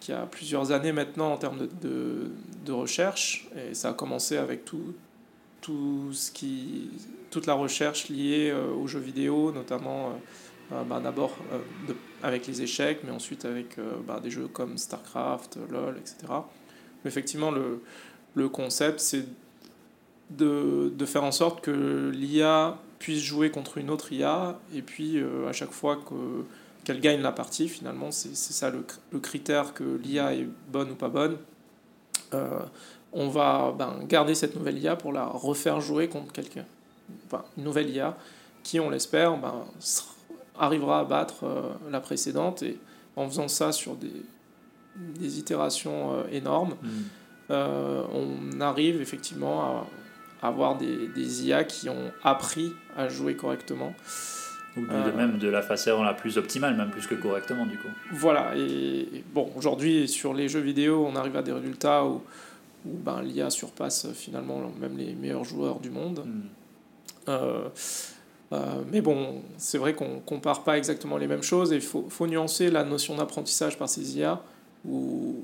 qui 0.00 0.12
a 0.12 0.26
plusieurs 0.26 0.72
années 0.72 0.92
maintenant 0.92 1.32
en 1.32 1.36
termes 1.36 1.58
de, 1.58 1.68
de, 1.82 2.30
de, 2.64 2.72
recherche. 2.72 3.48
Et 3.56 3.74
ça 3.74 3.90
a 3.90 3.92
commencé 3.92 4.36
avec 4.36 4.64
tout, 4.64 4.94
tout 5.60 6.12
ce 6.12 6.30
qui, 6.30 6.90
toute 7.36 7.46
la 7.46 7.52
recherche 7.52 8.08
liée 8.08 8.50
aux 8.52 8.86
jeux 8.86 8.98
vidéo, 8.98 9.52
notamment 9.52 10.18
euh, 10.72 10.82
bah, 10.82 11.00
d'abord 11.00 11.36
euh, 11.52 11.92
avec 12.22 12.46
les 12.46 12.62
échecs, 12.62 13.00
mais 13.04 13.12
ensuite 13.12 13.44
avec 13.44 13.78
euh, 13.78 13.92
bah, 14.06 14.20
des 14.20 14.30
jeux 14.30 14.48
comme 14.48 14.78
StarCraft, 14.78 15.58
LoL, 15.70 15.96
etc. 15.98 16.16
Effectivement, 17.04 17.52
le, 17.52 18.48
concept, 18.48 18.98
c'est 18.98 19.26
de, 20.30 20.90
faire 21.04 21.22
en 21.22 21.30
sorte 21.30 21.60
que 21.60 22.10
l'IA 22.12 22.78
puisse 22.98 23.22
jouer 23.22 23.50
contre 23.50 23.78
une 23.78 23.90
autre 23.90 24.12
IA, 24.12 24.58
et 24.74 24.82
puis 24.82 25.22
à 25.46 25.52
chaque 25.52 25.72
fois 25.72 25.96
que 25.96 26.14
qu'elle 26.84 27.00
gagne 27.00 27.20
la 27.20 27.32
partie, 27.32 27.68
finalement, 27.68 28.12
c'est 28.12 28.34
ça 28.34 28.70
le, 28.70 28.84
le, 29.10 29.18
critère 29.18 29.74
que 29.74 29.84
l'IA 29.84 30.34
est 30.34 30.46
bonne 30.68 30.90
ou 30.92 30.94
pas 30.94 31.08
bonne. 31.08 31.36
on 33.12 33.28
va 33.28 33.74
ben, 33.76 34.00
garder 34.04 34.34
cette 34.34 34.56
nouvelle 34.56 34.78
IA 34.78 34.96
pour 34.96 35.12
la 35.12 35.26
refaire 35.26 35.80
jouer 35.80 36.08
contre 36.08 36.32
quelqu'un. 36.32 36.64
Enfin, 37.26 37.44
une 37.56 37.64
nouvelle 37.64 37.90
IA 37.90 38.16
qui, 38.62 38.80
on 38.80 38.90
l'espère, 38.90 39.36
ben, 39.36 39.64
arrivera 40.58 41.00
à 41.00 41.04
battre 41.04 41.44
la 41.90 42.00
précédente, 42.00 42.62
et 42.62 42.78
en 43.14 43.28
faisant 43.28 43.48
ça 43.48 43.72
sur 43.72 43.94
des, 43.94 44.12
des 44.96 45.38
itérations 45.38 46.14
euh, 46.14 46.22
énormes, 46.30 46.74
mm. 46.82 46.88
euh, 47.50 48.02
on 48.12 48.60
arrive 48.60 49.00
effectivement 49.00 49.86
à, 50.42 50.46
avoir 50.46 50.76
des, 50.76 51.08
des, 51.08 51.46
IA 51.46 51.64
qui 51.64 51.88
ont 51.88 52.12
appris 52.22 52.72
à 52.96 53.08
jouer 53.08 53.36
correctement. 53.36 53.94
Ou 54.76 54.80
euh, 54.90 55.16
même 55.16 55.38
de 55.38 55.48
la 55.48 55.62
façon 55.62 56.02
la 56.02 56.12
plus 56.12 56.36
optimale, 56.36 56.76
même 56.76 56.90
plus 56.90 57.06
que 57.06 57.14
correctement 57.14 57.64
du 57.64 57.78
coup. 57.78 57.88
Voilà, 58.12 58.52
et, 58.56 59.24
bon, 59.32 59.50
aujourd'hui 59.56 60.06
sur 60.06 60.34
les 60.34 60.48
jeux 60.48 60.60
vidéo, 60.60 61.06
on 61.10 61.16
arrive 61.16 61.36
à 61.36 61.42
des 61.42 61.52
résultats 61.52 62.04
où, 62.04 62.22
où 62.84 62.98
ben, 62.98 63.22
l'IA 63.22 63.48
surpasse 63.48 64.12
finalement 64.12 64.70
même 64.78 64.98
les 64.98 65.14
meilleurs 65.14 65.44
joueurs 65.44 65.80
du 65.80 65.90
monde. 65.90 66.26
Mm. 67.26 68.56
mais 68.92 69.00
bon, 69.00 69.42
c'est 69.58 69.78
vrai 69.78 69.94
qu'on 69.94 70.20
compare 70.20 70.62
pas 70.62 70.78
exactement 70.78 71.16
les 71.16 71.26
mêmes 71.26 71.42
choses 71.42 71.72
et 71.72 71.76
il 71.76 71.82
faut, 71.82 72.06
faut, 72.08 72.26
nuancer 72.26 72.70
la 72.70 72.84
notion 72.84 73.16
d'apprentissage 73.16 73.76
par 73.76 73.88
ces 73.88 74.16
IA 74.16 74.40
où 74.84 75.42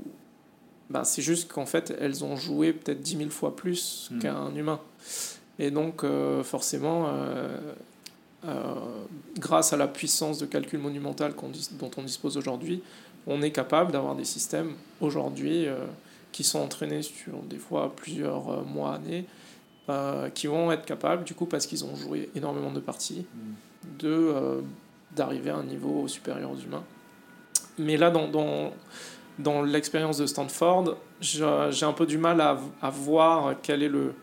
bah, 0.93 1.05
c'est 1.05 1.23
juste 1.23 1.51
qu'en 1.51 1.67
fait, 1.67 1.97
elles 2.01 2.23
ont 2.23 2.37
joué 2.37 2.73
peut-être 2.73 3.01
10 3.01 3.17
000 3.17 3.31
fois 3.31 3.57
plus 3.57 4.11
hmm. 4.11 4.19
qu'un 4.19 4.55
humain. 4.55 4.79
Et 5.59 5.71
donc, 5.71 6.05
euh, 6.05 6.43
forcément, 6.43 7.07
euh, 7.09 7.57
euh, 8.47 8.75
grâce 9.39 9.73
à 9.73 9.77
la 9.77 9.89
puissance 9.89 10.39
de 10.39 10.47
calcul 10.47 10.79
monumental 10.79 11.35
dont 11.79 11.91
on 11.97 12.03
dispose 12.03 12.37
aujourd'hui, 12.37 12.83
on 13.27 13.41
est 13.41 13.53
capable 13.53 13.93
d'avoir 13.93 14.15
des 14.17 14.25
systèmes 14.25 14.75
aujourd'hui 15.01 15.67
qui 16.33 16.43
sont 16.43 16.59
entraînés 16.59 17.03
sur 17.03 17.39
des 17.49 17.59
fois 17.59 17.93
plusieurs 17.95 18.67
mois, 18.67 18.95
années, 18.95 19.27
qui 20.35 20.47
vont 20.47 20.73
être 20.73 20.87
capables, 20.87 21.25
du 21.25 21.35
coup, 21.35 21.47
parce 21.47 21.67
qu'ils 21.67 21.85
ont 21.85 21.95
joué 21.97 22.31
énormément 22.35 22.71
de 22.71 22.81
parties, 22.81 23.27
hmm. 23.35 23.99
de 23.99 24.63
d'arriver 25.15 25.51
à 25.51 25.57
un 25.57 25.65
niveau 25.65 26.09
supérieur 26.09 26.51
aux 26.51 26.57
humains. 26.57 26.85
Mais 27.79 27.99
là, 27.99 28.11
dans, 28.11 28.29
dans 28.29 28.73
dans 29.39 29.63
l'expérience 29.63 30.19
de 30.19 30.27
Stanford, 30.27 30.97
j'ai 31.21 31.45
un 31.87 31.93
peu 31.93 32.07
du 32.07 32.19
mal 32.19 32.41
à, 32.41 32.59
à, 32.81 32.91
voir 32.91 33.55
quel 33.63 33.83
est 33.83 33.89
le, 33.89 34.15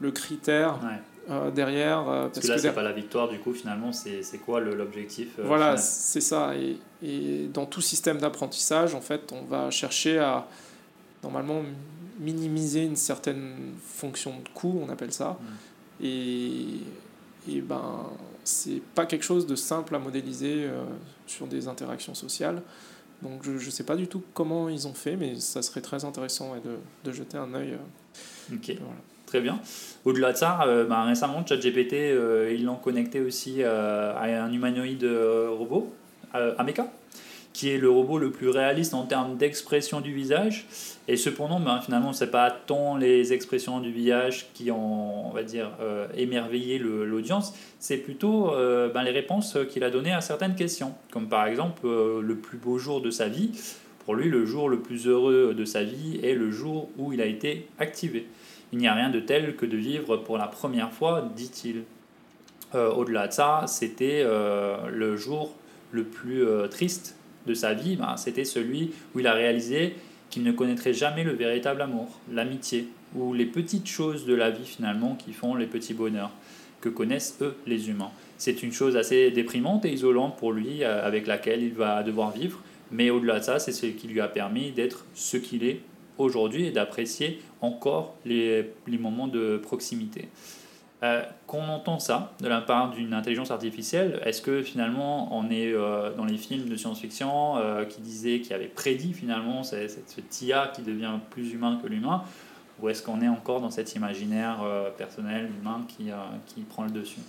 le 0.00 0.10
critère 0.10 0.78
euh, 1.30 1.50
derrière. 1.50 2.08
Euh, 2.08 2.28
parce, 2.28 2.46
que 2.46 2.52
là, 2.52 2.58
c'est 2.58 2.72
pas 2.72 2.82
la 2.82 2.92
victoire, 2.92 3.28
du 3.28 3.38
coup, 3.38 3.52
finalement, 3.52 3.92
c'est 3.92 4.38
quoi 4.44 4.60
l'objectif 4.60 5.38
euh, 5.38 5.44
Voilà, 5.46 5.76
c'est 5.76 6.20
ça. 6.20 6.54
Et, 6.56 6.78
et, 7.02 7.48
dans 7.52 7.66
tout 7.66 7.80
système 7.80 8.18
d'apprentissage, 8.18 8.94
en 8.94 9.00
fait, 9.00 9.32
on 9.32 9.44
va 9.44 9.70
chercher 9.70 10.18
à, 10.18 10.46
normalement, 11.22 11.62
minimiser 12.22 12.84
une 12.84 12.96
certaine 12.96 13.74
fonction 13.84 14.32
de 14.42 14.48
coût, 14.48 14.80
on 14.82 14.88
appelle 14.88 15.12
ça. 15.12 15.38
Et, 16.02 16.80
et 17.48 17.60
ben, 17.60 18.10
c'est 18.44 18.80
pas 18.94 19.06
quelque 19.06 19.24
chose 19.24 19.46
de 19.46 19.56
simple 19.56 19.94
à 19.94 19.98
modéliser 19.98 20.68
sur 21.26 21.46
des 21.46 21.68
interactions 21.68 22.14
sociales. 22.14 22.62
Donc 23.22 23.44
je 23.44 23.52
ne 23.52 23.70
sais 23.70 23.84
pas 23.84 23.96
du 23.96 24.08
tout 24.08 24.22
comment 24.34 24.68
ils 24.68 24.88
ont 24.88 24.94
fait, 24.94 25.16
mais 25.16 25.36
ça 25.38 25.62
serait 25.62 25.80
très 25.80 26.04
intéressant 26.04 26.54
de, 26.56 26.78
de, 27.08 27.14
jeter 27.14 27.38
un 27.38 27.54
œil. 27.54 27.74
Euh, 27.74 28.54
ok, 28.56 28.76
très 29.26 29.40
bien. 29.40 29.60
Au-delà 30.04 30.32
de 30.32 30.36
ça, 30.36 30.62
euh, 30.66 30.84
bah, 30.86 31.04
récemment, 31.04 31.46
ChatGPT, 31.46 31.94
euh, 31.94 32.52
ils 32.52 32.64
l'ont 32.64 32.76
connecté 32.76 33.20
aussi 33.20 33.62
à 33.62 34.22
un 34.22 34.52
humanoïde 34.52 35.04
robot, 35.04 35.92
Ameca? 36.32 36.86
Qui 37.52 37.70
est 37.70 37.78
le 37.78 37.90
robot 37.90 38.18
le 38.18 38.30
plus 38.30 38.48
réaliste 38.48 38.94
en 38.94 39.04
termes 39.04 39.36
d'expression 39.36 40.00
du 40.00 40.12
visage. 40.12 40.66
Et 41.08 41.16
cependant, 41.16 41.60
ben, 41.60 41.80
finalement, 41.80 42.12
ce 42.12 42.24
n'est 42.24 42.30
pas 42.30 42.50
tant 42.50 42.96
les 42.96 43.32
expressions 43.32 43.80
du 43.80 43.90
visage 43.90 44.46
qui 44.54 44.70
ont, 44.70 45.28
on 45.28 45.30
va 45.30 45.42
dire, 45.42 45.70
euh, 45.80 46.06
émerveillé 46.16 46.78
l'audience, 46.78 47.54
c'est 47.78 47.98
plutôt 47.98 48.52
euh, 48.52 48.88
ben, 48.88 49.02
les 49.02 49.10
réponses 49.10 49.58
qu'il 49.70 49.84
a 49.84 49.90
données 49.90 50.12
à 50.12 50.20
certaines 50.20 50.54
questions. 50.54 50.94
Comme 51.10 51.28
par 51.28 51.46
exemple, 51.46 51.82
euh, 51.84 52.20
le 52.22 52.36
plus 52.36 52.58
beau 52.58 52.78
jour 52.78 53.00
de 53.00 53.10
sa 53.10 53.28
vie. 53.28 53.50
Pour 54.04 54.14
lui, 54.14 54.28
le 54.28 54.46
jour 54.46 54.68
le 54.68 54.80
plus 54.80 55.06
heureux 55.06 55.54
de 55.56 55.64
sa 55.64 55.84
vie 55.84 56.18
est 56.22 56.34
le 56.34 56.50
jour 56.50 56.88
où 56.98 57.12
il 57.12 57.20
a 57.20 57.26
été 57.26 57.68
activé. 57.78 58.26
Il 58.72 58.78
n'y 58.78 58.88
a 58.88 58.94
rien 58.94 59.10
de 59.10 59.20
tel 59.20 59.54
que 59.54 59.66
de 59.66 59.76
vivre 59.76 60.16
pour 60.16 60.38
la 60.38 60.46
première 60.46 60.92
fois, 60.92 61.28
dit-il. 61.36 61.82
Au-delà 62.74 63.28
de 63.28 63.32
ça, 63.34 63.64
c'était 63.68 64.24
le 64.24 65.16
jour 65.18 65.54
le 65.92 66.04
plus 66.04 66.42
triste 66.70 67.14
de 67.46 67.54
sa 67.54 67.74
vie, 67.74 67.96
ben, 67.96 68.16
c'était 68.16 68.44
celui 68.44 68.90
où 69.14 69.20
il 69.20 69.26
a 69.26 69.32
réalisé 69.32 69.94
qu'il 70.30 70.42
ne 70.42 70.52
connaîtrait 70.52 70.94
jamais 70.94 71.24
le 71.24 71.32
véritable 71.32 71.82
amour, 71.82 72.18
l'amitié, 72.30 72.88
ou 73.14 73.34
les 73.34 73.46
petites 73.46 73.86
choses 73.86 74.24
de 74.24 74.34
la 74.34 74.50
vie 74.50 74.64
finalement 74.64 75.14
qui 75.14 75.32
font 75.32 75.54
les 75.54 75.66
petits 75.66 75.94
bonheurs 75.94 76.32
que 76.80 76.88
connaissent 76.88 77.36
eux 77.42 77.54
les 77.66 77.90
humains. 77.90 78.10
C'est 78.38 78.62
une 78.62 78.72
chose 78.72 78.96
assez 78.96 79.30
déprimante 79.30 79.84
et 79.84 79.92
isolante 79.92 80.36
pour 80.36 80.52
lui 80.52 80.82
euh, 80.82 81.06
avec 81.06 81.26
laquelle 81.26 81.62
il 81.62 81.74
va 81.74 82.02
devoir 82.02 82.32
vivre, 82.32 82.60
mais 82.90 83.10
au-delà 83.10 83.38
de 83.38 83.44
ça, 83.44 83.58
c'est 83.58 83.72
ce 83.72 83.86
qui 83.86 84.08
lui 84.08 84.20
a 84.20 84.28
permis 84.28 84.72
d'être 84.72 85.04
ce 85.14 85.36
qu'il 85.36 85.64
est 85.64 85.80
aujourd'hui 86.18 86.66
et 86.66 86.70
d'apprécier 86.70 87.40
encore 87.60 88.16
les, 88.24 88.70
les 88.86 88.98
moments 88.98 89.28
de 89.28 89.58
proximité. 89.58 90.28
Euh, 91.02 91.24
qu'on 91.48 91.66
entend 91.66 91.98
ça 91.98 92.32
de 92.40 92.46
la 92.46 92.60
part 92.60 92.90
d'une 92.90 93.12
intelligence 93.12 93.50
artificielle, 93.50 94.20
est-ce 94.24 94.40
que 94.40 94.62
finalement 94.62 95.36
on 95.36 95.50
est 95.50 95.72
euh, 95.72 96.14
dans 96.14 96.24
les 96.24 96.36
films 96.36 96.68
de 96.68 96.76
science-fiction 96.76 97.56
euh, 97.56 97.84
qui 97.84 98.00
disaient, 98.00 98.38
qui 98.38 98.54
avaient 98.54 98.68
prédit 98.68 99.12
finalement 99.12 99.64
ce, 99.64 99.88
ce 99.88 100.44
IA 100.44 100.68
qui 100.68 100.82
devient 100.82 101.14
plus 101.30 101.54
humain 101.54 101.80
que 101.82 101.88
l'humain, 101.88 102.22
ou 102.80 102.88
est-ce 102.88 103.02
qu'on 103.02 103.20
est 103.20 103.26
encore 103.26 103.60
dans 103.60 103.70
cet 103.72 103.96
imaginaire 103.96 104.64
personnel, 104.96 105.50
humain 105.60 105.80
qui, 105.88 106.10
qui 106.46 106.60
prend 106.62 106.84
le 106.84 106.90
dessus? 106.90 107.20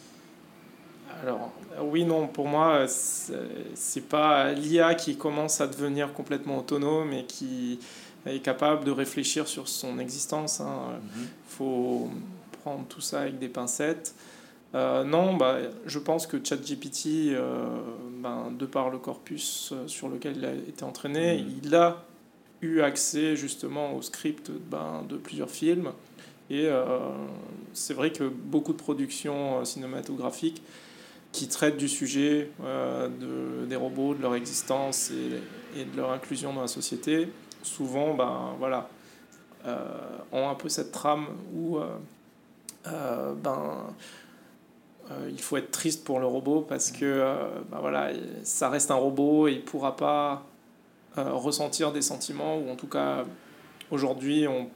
Alors, 1.22 1.52
oui, 1.82 2.06
non, 2.06 2.28
pour 2.28 2.48
moi, 2.48 2.86
c'est 2.88 4.08
pas 4.08 4.52
l'IA 4.52 4.96
qui 4.96 5.18
commence 5.18 5.62
à 5.62 5.68
devenir 5.68 6.14
complètement 6.14 6.60
autonome 6.60 7.12
et 7.14 7.26
qui 7.26 7.80
est 8.26 8.40
capable 8.40 8.86
de 8.86 8.92
réfléchir 8.92 9.48
sur 9.48 9.68
son 9.68 10.00
existence. 10.00 10.60
Il 10.60 10.64
hein. 10.64 11.00
mm-hmm. 11.02 11.26
faut, 11.48 12.10
prendre 12.64 12.86
tout 12.88 13.02
ça 13.02 13.22
avec 13.22 13.40
des 13.40 13.50
pincettes. 13.50 14.16
Euh, 14.76 15.04
non, 15.04 15.36
bah, 15.36 15.58
je 15.86 16.00
pense 16.00 16.26
que 16.26 16.38
ChatGPT, 16.44 17.34
euh, 17.34 17.78
ben, 18.22 18.52
de 18.58 18.66
par 18.66 18.90
le 18.90 18.98
corpus 18.98 19.72
euh, 19.72 19.88
sur 19.88 20.10
lequel 20.10 20.38
il 20.38 20.46
a 20.46 20.54
été 20.54 20.84
entraîné, 20.84 21.42
mm. 21.42 21.60
il 21.64 21.76
a 21.76 22.04
eu 22.62 22.82
accès 22.82 23.36
justement 23.36 23.94
au 23.94 24.02
script 24.02 24.50
ben, 24.50 25.06
de 25.08 25.18
plusieurs 25.18 25.50
films. 25.50 25.92
Et 26.50 26.70
c'est 27.72 27.96
vrai 27.96 28.12
que 28.12 28.26
beaucoup 28.26 28.74
de 28.74 28.78
productions 28.78 29.66
cinématographiques 29.66 30.62
qui 31.32 31.48
traitent 31.48 31.78
du 31.78 31.88
sujet 31.88 32.52
de, 32.62 33.66
des 33.66 33.76
robots, 33.76 34.14
de 34.14 34.22
leur 34.22 34.36
existence 34.36 35.10
et, 35.10 35.80
et, 35.80 35.86
de 35.86 35.98
leur 35.98 36.12
inclusion 36.12 36.54
dans 36.54 36.62
la 36.62 36.68
société, 36.68 37.30
souvent 37.64 38.14
ben, 38.14 38.54
voilà, 38.60 38.90
ont 40.32 40.48
un 40.48 40.54
peu 40.54 40.70
cette 40.70 40.92
trame 40.92 41.26
où 41.56 41.80
euh, 42.88 43.34
ben, 43.34 43.96
euh, 45.12 45.30
il 45.32 45.42
faut 45.42 45.58
être 45.58 45.72
triste 45.72 46.04
pour 46.04 46.20
le 46.20 46.26
robot 46.26 46.66
parce 46.68 46.92
que 46.92 47.06
euh, 47.06 47.48
ben 47.72 47.80
voilà, 47.80 48.10
ça 48.44 48.70
reste 48.70 48.92
un 48.92 48.96
robot 48.96 49.48
et 49.48 49.54
il 49.54 49.58
ne 49.58 49.64
pourra 49.64 49.96
pas 49.96 50.44
ressentir 51.16 51.92
des 51.92 52.02
sentiments, 52.02 52.58
ou 52.58 52.72
en 52.72 52.76
tout 52.76 52.88
cas, 52.88 53.24
aujourd'hui, 53.92 54.48
on, 54.48 54.68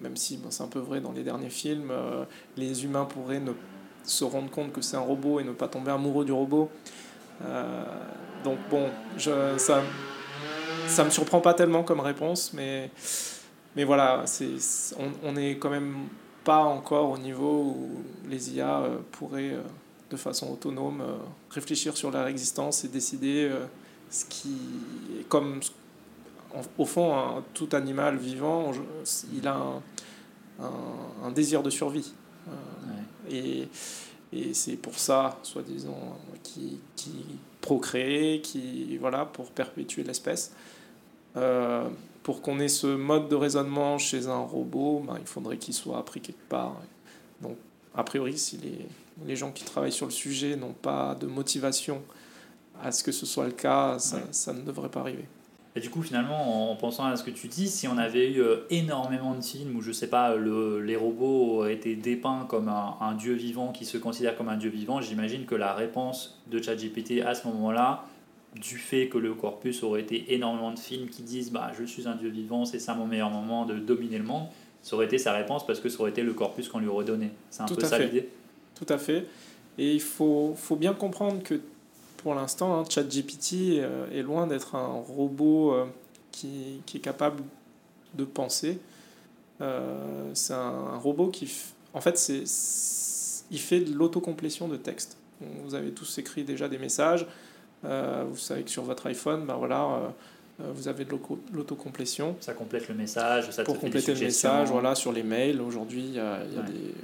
même 0.00 0.16
si 0.16 0.38
c'est 0.50 0.62
un 0.62 0.68
peu 0.68 0.78
vrai 0.78 1.00
dans 1.00 1.10
les 1.10 1.24
derniers 1.24 1.50
films, 1.50 1.92
les 2.56 2.84
humains 2.84 3.06
pourraient 3.06 3.40
ne 3.40 3.50
se 4.04 4.22
rendre 4.22 4.48
compte 4.50 4.72
que 4.72 4.80
c'est 4.82 4.96
un 4.96 5.00
robot 5.00 5.40
et 5.40 5.42
ne 5.42 5.50
pas 5.50 5.66
tomber 5.66 5.90
amoureux 5.90 6.24
du 6.24 6.30
robot. 6.30 6.70
donc 8.44 8.58
bon, 8.70 8.88
je, 9.16 9.58
ça 9.58 9.82
ça 10.86 11.02
me 11.02 11.10
surprend 11.10 11.40
pas 11.40 11.54
tellement 11.54 11.82
comme 11.82 12.00
réponse, 12.00 12.52
mais, 12.52 12.92
mais 13.74 13.82
voilà, 13.82 14.22
c'est, 14.26 14.58
on 15.24 15.34
est 15.34 15.56
quand 15.56 15.70
même 15.70 16.06
pas 16.44 16.62
encore 16.64 17.10
au 17.10 17.18
niveau 17.18 17.76
où 17.76 18.02
les 18.28 18.54
IA 18.54 18.80
euh, 18.80 18.98
pourraient 19.12 19.54
euh, 19.54 19.62
de 20.10 20.16
façon 20.16 20.50
autonome 20.52 21.00
euh, 21.00 21.16
réfléchir 21.50 21.96
sur 21.96 22.10
leur 22.10 22.26
existence 22.26 22.84
et 22.84 22.88
décider 22.88 23.50
ce 24.10 24.24
qui 24.24 24.56
est 25.20 25.28
comme 25.28 25.60
au 26.78 26.84
fond 26.84 27.44
tout 27.54 27.68
animal 27.72 28.16
vivant 28.16 28.72
il 29.32 29.46
a 29.46 29.54
un, 29.54 29.82
un, 31.22 31.30
désir 31.30 31.62
de 31.62 31.70
survie. 31.70 32.12
Et, 33.30 33.68
et 34.32 34.52
c'est 34.52 34.76
pour 34.76 34.98
ça 34.98 35.38
soi-disant 35.44 36.18
qui, 36.42 36.80
qui 36.96 37.24
procréer 37.60 38.40
qui 38.40 38.96
voilà 38.96 39.24
pour 39.26 39.52
perpétuer 39.52 40.02
l'espèce 40.02 40.52
pour 42.22 42.42
qu'on 42.42 42.60
ait 42.60 42.68
ce 42.68 42.86
mode 42.86 43.28
de 43.28 43.34
raisonnement 43.36 43.98
chez 43.98 44.26
un 44.28 44.38
robot, 44.38 45.02
ben, 45.06 45.16
il 45.20 45.26
faudrait 45.26 45.56
qu'il 45.56 45.74
soit 45.74 45.98
appris 45.98 46.20
quelque 46.20 46.48
part. 46.48 46.76
Donc 47.40 47.56
a 47.94 48.04
priori, 48.04 48.36
si 48.38 48.58
les, 48.58 48.86
les 49.26 49.36
gens 49.36 49.50
qui 49.52 49.64
travaillent 49.64 49.92
sur 49.92 50.06
le 50.06 50.12
sujet 50.12 50.56
n'ont 50.56 50.72
pas 50.74 51.14
de 51.14 51.26
motivation 51.26 52.02
à 52.82 52.92
ce 52.92 53.02
que 53.04 53.12
ce 53.12 53.26
soit 53.26 53.46
le 53.46 53.52
cas, 53.52 53.98
ça, 53.98 54.16
Ouais. 54.16 54.22
ça 54.30 54.52
ne 54.52 54.60
devrait 54.62 54.88
pas 54.88 55.00
arriver. 55.00 55.24
Et 55.76 55.80
du 55.80 55.88
coup, 55.88 56.02
finalement, 56.02 56.72
en 56.72 56.74
pensant 56.76 57.04
à 57.04 57.16
ce 57.16 57.22
que 57.22 57.30
tu 57.30 57.46
dis, 57.46 57.68
si 57.68 57.86
on 57.86 57.96
avait 57.96 58.32
eu 58.32 58.40
euh, 58.42 58.56
énormément 58.70 59.34
de 59.36 59.40
films 59.40 59.76
où, 59.76 59.80
je 59.82 59.92
sais 59.92 60.08
pas, 60.08 60.34
le, 60.34 60.80
les 60.80 60.96
robots 60.96 61.64
été 61.66 61.94
dépeints 61.94 62.44
comme 62.48 62.68
un, 62.68 62.96
un 63.00 63.14
dieu 63.14 63.34
vivant 63.34 63.70
qui 63.70 63.84
se 63.84 63.96
considère 63.96 64.36
comme 64.36 64.48
un 64.48 64.56
dieu 64.56 64.68
vivant, 64.70 65.00
j'imagine 65.00 65.46
que 65.46 65.54
la 65.54 65.72
réponse 65.72 66.40
de 66.50 66.60
ChatGPT 66.60 67.22
à 67.24 67.34
ce 67.36 67.46
moment-là, 67.46 68.04
du 68.56 68.78
fait 68.78 69.08
que 69.08 69.18
le 69.18 69.34
corpus 69.34 69.82
aurait 69.82 70.00
été 70.00 70.34
énormément 70.34 70.72
de 70.72 70.78
films 70.78 71.08
qui 71.08 71.22
disent 71.22 71.52
bah, 71.52 71.70
je 71.78 71.84
suis 71.84 72.08
un 72.08 72.16
dieu 72.16 72.28
vivant, 72.28 72.64
c'est 72.64 72.78
ça 72.80 72.94
mon 72.94 73.06
meilleur 73.06 73.30
moment 73.30 73.64
de 73.64 73.78
dominer 73.78 74.18
le 74.18 74.24
monde, 74.24 74.46
ça 74.82 74.96
aurait 74.96 75.06
été 75.06 75.18
sa 75.18 75.32
réponse 75.32 75.64
parce 75.66 75.78
que 75.80 75.88
ça 75.88 76.00
aurait 76.00 76.10
été 76.10 76.22
le 76.22 76.32
corpus 76.34 76.68
qu'on 76.68 76.80
lui 76.80 76.88
aurait 76.88 77.04
donné. 77.04 77.30
C'est 77.50 77.62
un 77.62 77.66
Tout 77.66 77.76
peu 77.76 77.84
ça 77.84 77.98
l'idée 77.98 78.28
Tout 78.74 78.86
à 78.88 78.98
fait. 78.98 79.26
Et 79.78 79.92
il 79.94 80.00
faut, 80.00 80.54
faut 80.56 80.76
bien 80.76 80.94
comprendre 80.94 81.42
que 81.42 81.60
pour 82.16 82.34
l'instant, 82.34 82.78
hein, 82.80 82.84
ChatGPT 82.88 83.78
euh, 83.78 84.10
est 84.10 84.22
loin 84.22 84.46
d'être 84.46 84.74
un 84.74 84.88
robot 85.00 85.72
euh, 85.72 85.86
qui, 86.32 86.82
qui 86.86 86.96
est 86.98 87.00
capable 87.00 87.42
de 88.14 88.24
penser. 88.24 88.78
Euh, 89.60 90.30
c'est 90.34 90.52
un, 90.54 90.96
robot 90.98 91.28
qui, 91.28 91.46
f- 91.46 91.72
en 91.94 92.00
fait, 92.00 92.18
c'est, 92.18 92.46
c'est- 92.46 93.44
il 93.50 93.58
fait 93.58 93.80
de 93.80 93.94
l'autocomplétion 93.94 94.68
de 94.68 94.76
texte. 94.76 95.16
Vous 95.64 95.74
avez 95.74 95.90
tous 95.92 96.18
écrit 96.18 96.44
déjà 96.44 96.68
des 96.68 96.78
messages. 96.78 97.26
Euh, 97.84 98.24
vous 98.28 98.36
savez 98.36 98.62
que 98.62 98.70
sur 98.70 98.82
votre 98.84 99.06
iPhone, 99.06 99.46
ben 99.46 99.54
voilà, 99.54 99.84
euh, 99.84 100.08
euh, 100.62 100.72
vous 100.74 100.88
avez 100.88 101.04
de 101.04 101.10
l'auto- 101.10 101.38
l'autocomplétion 101.52 102.36
Ça 102.40 102.52
complète 102.52 102.88
le 102.88 102.94
message, 102.94 103.50
ça 103.50 103.64
pour 103.64 103.74
te 103.74 103.80
fait 103.80 103.86
des 103.86 103.92
compléter 103.92 104.14
le 104.14 104.20
message, 104.26 104.68
voilà, 104.68 104.94
sur 104.94 105.12
les 105.12 105.22
mails. 105.22 105.60
Aujourd'hui, 105.60 106.02
il 106.04 106.14
y 106.14 106.18
a, 106.20 106.40
il 106.44 106.54
y 106.54 106.58
a 106.58 106.60
Ouais. 106.60 106.66
des, 106.66 106.94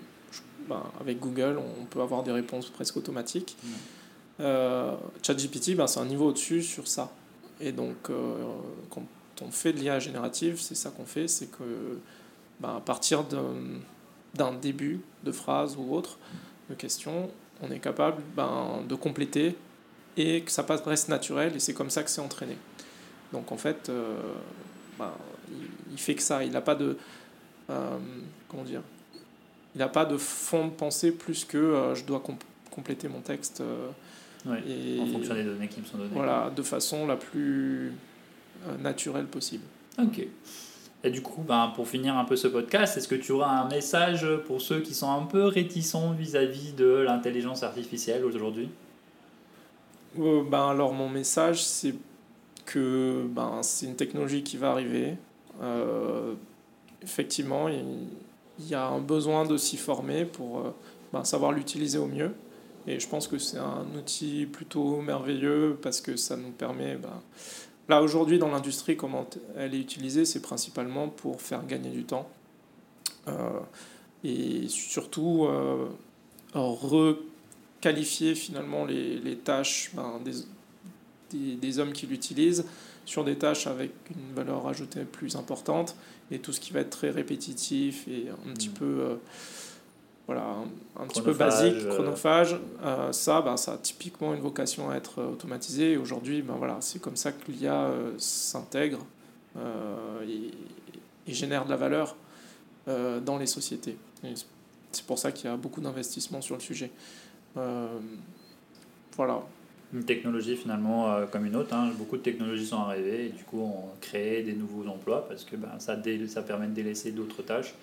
ben, 0.68 0.82
avec 1.00 1.18
Google, 1.20 1.58
on 1.80 1.84
peut 1.86 2.00
avoir 2.02 2.22
des 2.22 2.32
réponses 2.32 2.68
presque 2.68 2.96
automatiques. 2.96 3.56
Ouais. 3.64 3.70
Euh, 4.40 4.92
ChatGPT, 5.22 5.74
ben, 5.76 5.86
c'est 5.86 6.00
un 6.00 6.04
niveau 6.04 6.26
au-dessus 6.28 6.62
sur 6.62 6.86
ça. 6.88 7.10
Et 7.60 7.72
donc, 7.72 7.96
euh, 8.10 8.34
quand 8.90 9.02
on 9.40 9.50
fait 9.50 9.72
de 9.72 9.78
l'IA 9.78 9.98
générative, 9.98 10.60
c'est 10.60 10.74
ça 10.74 10.90
qu'on 10.90 11.06
fait, 11.06 11.26
c'est 11.28 11.46
que 11.50 11.98
ben, 12.60 12.76
à 12.76 12.80
partir 12.80 13.24
d'un 13.24 13.54
d'un 14.34 14.52
début 14.52 15.00
de 15.24 15.32
phrase 15.32 15.76
ou 15.78 15.94
autre, 15.94 16.18
de 16.68 16.74
question, 16.74 17.30
on 17.62 17.70
est 17.70 17.78
capable 17.78 18.20
ben, 18.36 18.82
de 18.86 18.94
compléter 18.94 19.56
et 20.16 20.42
que 20.42 20.50
ça 20.50 20.64
reste 20.86 21.08
naturel, 21.08 21.54
et 21.56 21.58
c'est 21.58 21.74
comme 21.74 21.90
ça 21.90 22.02
que 22.02 22.10
c'est 22.10 22.20
entraîné. 22.20 22.56
Donc 23.32 23.52
en 23.52 23.56
fait, 23.56 23.88
euh, 23.88 24.16
ben, 24.98 25.12
il, 25.50 25.66
il 25.92 25.98
fait 25.98 26.14
que 26.14 26.22
ça, 26.22 26.42
il 26.44 26.50
n'a 26.52 26.60
pas 26.60 26.74
de... 26.74 26.96
euh, 27.70 27.98
comment 28.48 28.64
dire 28.64 28.82
Il 29.74 29.78
n'a 29.78 29.88
pas 29.88 30.04
de 30.04 30.16
fond 30.16 30.66
de 30.66 30.72
pensée 30.72 31.12
plus 31.12 31.44
que 31.44 31.58
euh, 31.58 31.94
je 31.94 32.04
dois 32.04 32.20
comp- 32.20 32.42
compléter 32.70 33.08
mon 33.08 33.20
texte 33.20 33.60
euh, 33.60 33.88
Ouais, 34.46 34.62
et 34.68 35.00
En 35.00 35.06
fonction 35.06 35.34
des 35.34 35.42
données 35.42 35.66
qui 35.66 35.80
me 35.80 35.84
sont 35.86 35.96
données. 35.98 36.10
voilà, 36.14 36.52
de 36.54 36.62
façon 36.62 37.04
la 37.06 37.16
plus 37.16 37.92
naturelle 38.80 39.26
possible. 39.26 39.64
Ok. 40.00 40.24
Et 41.02 41.10
du 41.10 41.20
coup, 41.20 41.42
ben, 41.42 41.72
pour 41.74 41.88
finir 41.88 42.16
un 42.16 42.24
peu 42.24 42.36
ce 42.36 42.46
podcast, 42.48 42.96
est-ce 42.96 43.08
que 43.08 43.16
tu 43.16 43.32
auras 43.32 43.48
un 43.50 43.68
message 43.68 44.24
pour 44.46 44.60
ceux 44.62 44.80
qui 44.80 44.94
sont 44.94 45.10
un 45.10 45.24
peu 45.26 45.44
réticents 45.46 46.12
vis-à-vis 46.12 46.72
de 46.74 46.86
l'intelligence 46.86 47.64
artificielle 47.64 48.24
aujourd'hui? 48.24 48.68
Euh, 50.18 50.42
ben, 50.42 50.68
alors 50.68 50.92
mon 50.92 51.08
message, 51.08 51.64
c'est 51.64 51.94
que 52.64 53.26
ben, 53.28 53.60
c'est 53.62 53.86
une 53.86 53.96
technologie 53.96 54.42
qui 54.42 54.56
va 54.56 54.70
arriver. 54.70 55.14
Euh, 55.62 56.34
effectivement, 57.02 57.68
il, 57.68 58.08
y 58.68 58.74
a 58.74 58.86
un 58.86 59.00
besoin 59.00 59.44
de 59.44 59.56
s'y 59.56 59.76
former 59.76 60.24
pour 60.24 60.60
euh, 60.60 60.74
ben, 61.12 61.24
savoir 61.24 61.52
l'utiliser 61.52 61.98
au 61.98 62.06
mieux. 62.06 62.32
Et 62.86 63.00
je 63.00 63.08
pense 63.08 63.26
que 63.26 63.38
c'est 63.38 63.58
un 63.58 63.86
outil 63.98 64.46
plutôt 64.46 65.00
merveilleux 65.00 65.78
parce 65.82 66.00
que 66.00 66.16
ça 66.16 66.36
nous 66.36 66.50
permet... 66.50 66.96
ben, 66.96 67.20
là, 67.88 68.02
aujourd'hui, 68.02 68.38
dans 68.38 68.48
l'industrie, 68.48 68.96
comment 68.96 69.26
elle 69.56 69.74
est 69.74 69.80
utilisée, 69.80 70.24
c'est 70.24 70.42
principalement 70.42 71.08
pour 71.08 71.40
faire 71.40 71.66
gagner 71.66 71.90
du 71.90 72.04
temps. 72.04 72.28
Et 74.24 74.66
surtout, 74.68 75.46
euh, 75.46 75.86
requalifier 77.86 78.34
finalement 78.34 78.84
les, 78.84 79.18
les 79.18 79.36
tâches 79.36 79.90
ben, 79.94 80.20
des, 80.24 80.32
des, 81.30 81.56
des 81.56 81.78
hommes 81.78 81.92
qui 81.92 82.06
l'utilisent 82.06 82.64
sur 83.04 83.24
des 83.24 83.36
tâches 83.36 83.66
avec 83.66 83.92
une 84.10 84.34
valeur 84.34 84.66
ajoutée 84.66 85.04
plus 85.04 85.36
importante 85.36 85.94
et 86.30 86.40
tout 86.40 86.52
ce 86.52 86.60
qui 86.60 86.72
va 86.72 86.80
être 86.80 86.90
très 86.90 87.10
répétitif 87.10 88.08
et 88.08 88.26
un 88.28 88.52
petit 88.52 88.68
Mm. 88.68 88.72
peu 88.72 88.84
euh, 88.84 89.14
voilà 90.26 90.42
un, 90.42 91.02
un 91.02 91.06
petit 91.06 91.22
peu 91.22 91.32
Chronophage, 91.32 91.62
basique 91.62 91.86
euh. 91.86 91.94
chronophage 91.94 92.56
euh, 92.84 93.12
ça 93.12 93.40
ben, 93.42 93.56
ça 93.56 93.74
a 93.74 93.78
typiquement 93.78 94.34
une 94.34 94.40
vocation 94.40 94.90
à 94.90 94.96
être 94.96 95.22
automatisé 95.22 95.92
et 95.92 95.96
aujourd'hui 95.96 96.42
ben, 96.42 96.54
voilà 96.54 96.78
c'est 96.80 97.00
comme 97.00 97.16
ça 97.16 97.30
que 97.30 97.50
l'IA 97.50 97.84
euh, 97.84 98.12
s'intègre 98.18 98.98
et, 100.28 100.50
et 101.30 101.32
génère 101.32 101.64
de 101.64 101.70
la 101.70 101.76
valeur 101.76 102.14
dans 102.86 103.38
les 103.38 103.46
sociétés 103.46 103.96
Et 104.22 104.34
c'est 104.92 105.06
pour 105.06 105.18
ça 105.18 105.32
qu'il 105.32 105.48
y 105.48 105.52
a 105.52 105.56
beaucoup 105.56 105.80
d'investissements 105.80 106.42
sur 106.42 106.56
le 106.56 106.60
sujet 106.60 106.90
voilà 109.16 109.40
Une 109.92 110.04
technologie 110.04 110.56
finalement 110.56 111.12
euh, 111.12 111.26
comme 111.26 111.46
une 111.46 111.56
autre. 111.56 111.74
hein. 111.74 111.90
Beaucoup 111.96 112.16
de 112.16 112.22
technologies 112.22 112.66
sont 112.66 112.78
arrivées 112.80 113.26
et 113.26 113.28
du 113.30 113.44
coup 113.44 113.60
on 113.60 113.84
crée 114.00 114.42
des 114.42 114.52
nouveaux 114.54 114.86
emplois 114.88 115.26
parce 115.28 115.44
que 115.44 115.56
ben, 115.56 115.70
ça, 115.78 115.96
dé- 115.96 116.28
ça 116.28 116.42
permet 116.42 116.66
de 116.66 116.72
délaisser 116.72 117.12
d'autres 117.12 117.42
tâches 117.42 117.74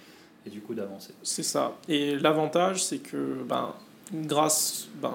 et 0.45 0.49
du 0.49 0.59
coup 0.61 0.73
d'avancer. 0.73 1.13
C'est 1.23 1.43
ça. 1.43 1.73
Et 1.87 2.17
l'avantage, 2.19 2.83
c'est 2.83 2.99
que 2.99 3.43
ben, 3.47 3.73
grâce 4.13 4.89
ben, 5.01 5.13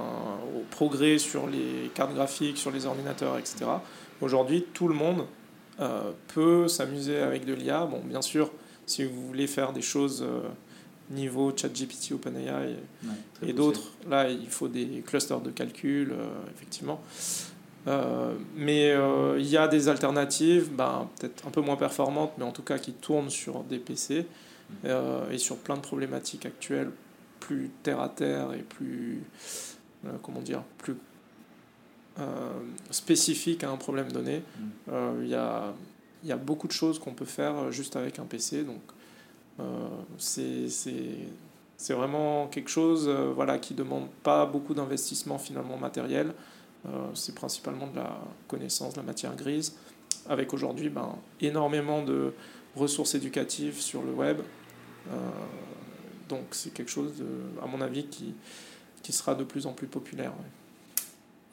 au 0.56 0.60
progrès 0.70 1.18
sur 1.18 1.46
les 1.46 1.90
cartes 1.94 2.14
graphiques, 2.14 2.56
sur 2.58 2.70
les 2.70 2.86
ordinateurs, 2.86 3.36
etc., 3.38 3.66
aujourd'hui, 4.22 4.64
tout 4.72 4.88
le 4.88 4.94
monde 4.94 5.26
euh, 5.80 6.10
peut 6.34 6.66
s'amuser 6.66 7.18
avec 7.18 7.44
de 7.44 7.52
l'IA. 7.52 7.84
Bon, 7.84 8.00
bien 8.02 8.22
sûr, 8.22 8.50
si 8.86 9.04
vous 9.04 9.26
voulez 9.26 9.46
faire 9.46 9.72
des 9.74 9.82
choses 9.82 10.22
euh, 10.26 10.40
niveau 11.10 11.52
ChatGPT, 11.56 12.12
OpenAI 12.12 12.76
Ouais, 13.04 13.48
et 13.48 13.52
d'autres, 13.52 13.92
là, 14.08 14.28
il 14.28 14.48
faut 14.48 14.68
des 14.68 15.02
clusters 15.06 15.40
de 15.40 15.50
calcul, 15.50 16.12
euh, 16.12 16.28
effectivement. 16.54 17.00
Euh, 17.88 18.34
mais 18.54 18.90
euh, 18.90 19.38
il 19.38 19.46
y 19.46 19.56
a 19.56 19.66
des 19.68 19.88
alternatives, 19.88 20.70
ben, 20.72 21.08
peut-être 21.18 21.46
un 21.46 21.50
peu 21.50 21.60
moins 21.60 21.76
performantes, 21.76 22.32
mais 22.36 22.44
en 22.44 22.52
tout 22.52 22.62
cas 22.62 22.78
qui 22.78 22.92
tournent 22.92 23.30
sur 23.30 23.62
des 23.64 23.78
PC 23.78 24.26
euh, 24.84 25.30
et 25.30 25.38
sur 25.38 25.56
plein 25.56 25.76
de 25.76 25.80
problématiques 25.80 26.44
actuelles 26.44 26.90
plus 27.40 27.70
terre 27.82 28.00
à 28.00 28.08
terre 28.08 28.52
et 28.52 28.62
plus, 28.62 29.22
comment 30.22 30.40
dire, 30.40 30.62
plus 30.76 30.96
spécifiques 32.90 33.62
à 33.62 33.70
un 33.70 33.76
problème 33.76 34.10
donné. 34.10 34.42
Mm. 34.88 34.92
Il 35.22 35.28
y, 35.28 35.36
a, 35.36 35.72
il 36.24 36.28
y 36.28 36.32
a 36.32 36.36
beaucoup 36.36 36.66
de 36.66 36.72
choses 36.72 36.98
qu'on 36.98 37.14
peut 37.14 37.24
faire 37.24 37.70
juste 37.70 37.94
avec 37.94 38.18
un 38.18 38.24
PC, 38.24 38.64
donc 38.64 38.80
c'est 40.18 40.68
c'est- 40.68 41.94
vraiment 41.94 42.48
quelque 42.48 42.70
chose 42.70 43.06
euh, 43.08 43.32
voilà, 43.34 43.58
qui 43.58 43.72
ne 43.74 43.78
demande 43.78 44.08
pas 44.22 44.46
beaucoup 44.46 44.74
d'investissement 44.74 45.38
finalement 45.38 45.76
matériel. 45.76 46.34
Euh, 46.86 46.90
c'est 47.14 47.34
principalement 47.34 47.86
de 47.86 47.96
la 47.96 48.18
connaissance, 48.46 48.94
de 48.94 49.00
la 49.00 49.06
matière 49.06 49.34
grise, 49.36 49.76
avec 50.28 50.52
aujourd'hui 50.54 50.88
ben, 50.88 51.14
énormément 51.40 52.02
de 52.02 52.32
ressources 52.76 53.14
éducatives 53.14 53.80
sur 53.80 54.02
le 54.02 54.12
web. 54.12 54.38
Euh, 55.10 55.12
donc 56.28 56.42
c'est 56.52 56.72
quelque 56.72 56.90
chose, 56.90 57.12
à 57.62 57.66
mon 57.66 57.80
avis, 57.80 58.04
qui, 58.06 58.34
qui 59.02 59.12
sera 59.12 59.34
de 59.34 59.44
plus 59.44 59.66
en 59.66 59.72
plus 59.72 59.86
populaire. 59.86 60.32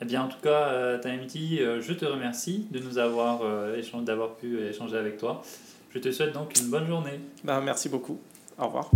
Eh 0.02 0.06
bien, 0.06 0.24
en 0.24 0.28
tout 0.28 0.41
cas, 0.41 0.68
euh, 0.70 1.00
Taimiti, 1.00 1.62
euh, 1.62 1.82
je 1.82 1.94
te 1.94 2.04
remercie 2.06 2.68
de 2.70 2.80
nous 2.80 2.98
avoir 2.98 3.41
euh, 3.44 3.82
d'avoir 4.02 4.36
pu 4.36 4.60
échanger 4.60 4.98
avec 4.98 5.18
toi. 5.18 5.41
Je 5.96 6.02
te 6.02 6.12
souhaite 6.12 6.34
donc 6.34 6.60
une 6.60 6.70
bonne 6.70 6.88
journée. 6.88 7.22
Ben, 7.46 7.62
merci 7.62 7.88
beaucoup. 7.88 8.20
Au 8.60 8.66
revoir. 8.66 8.92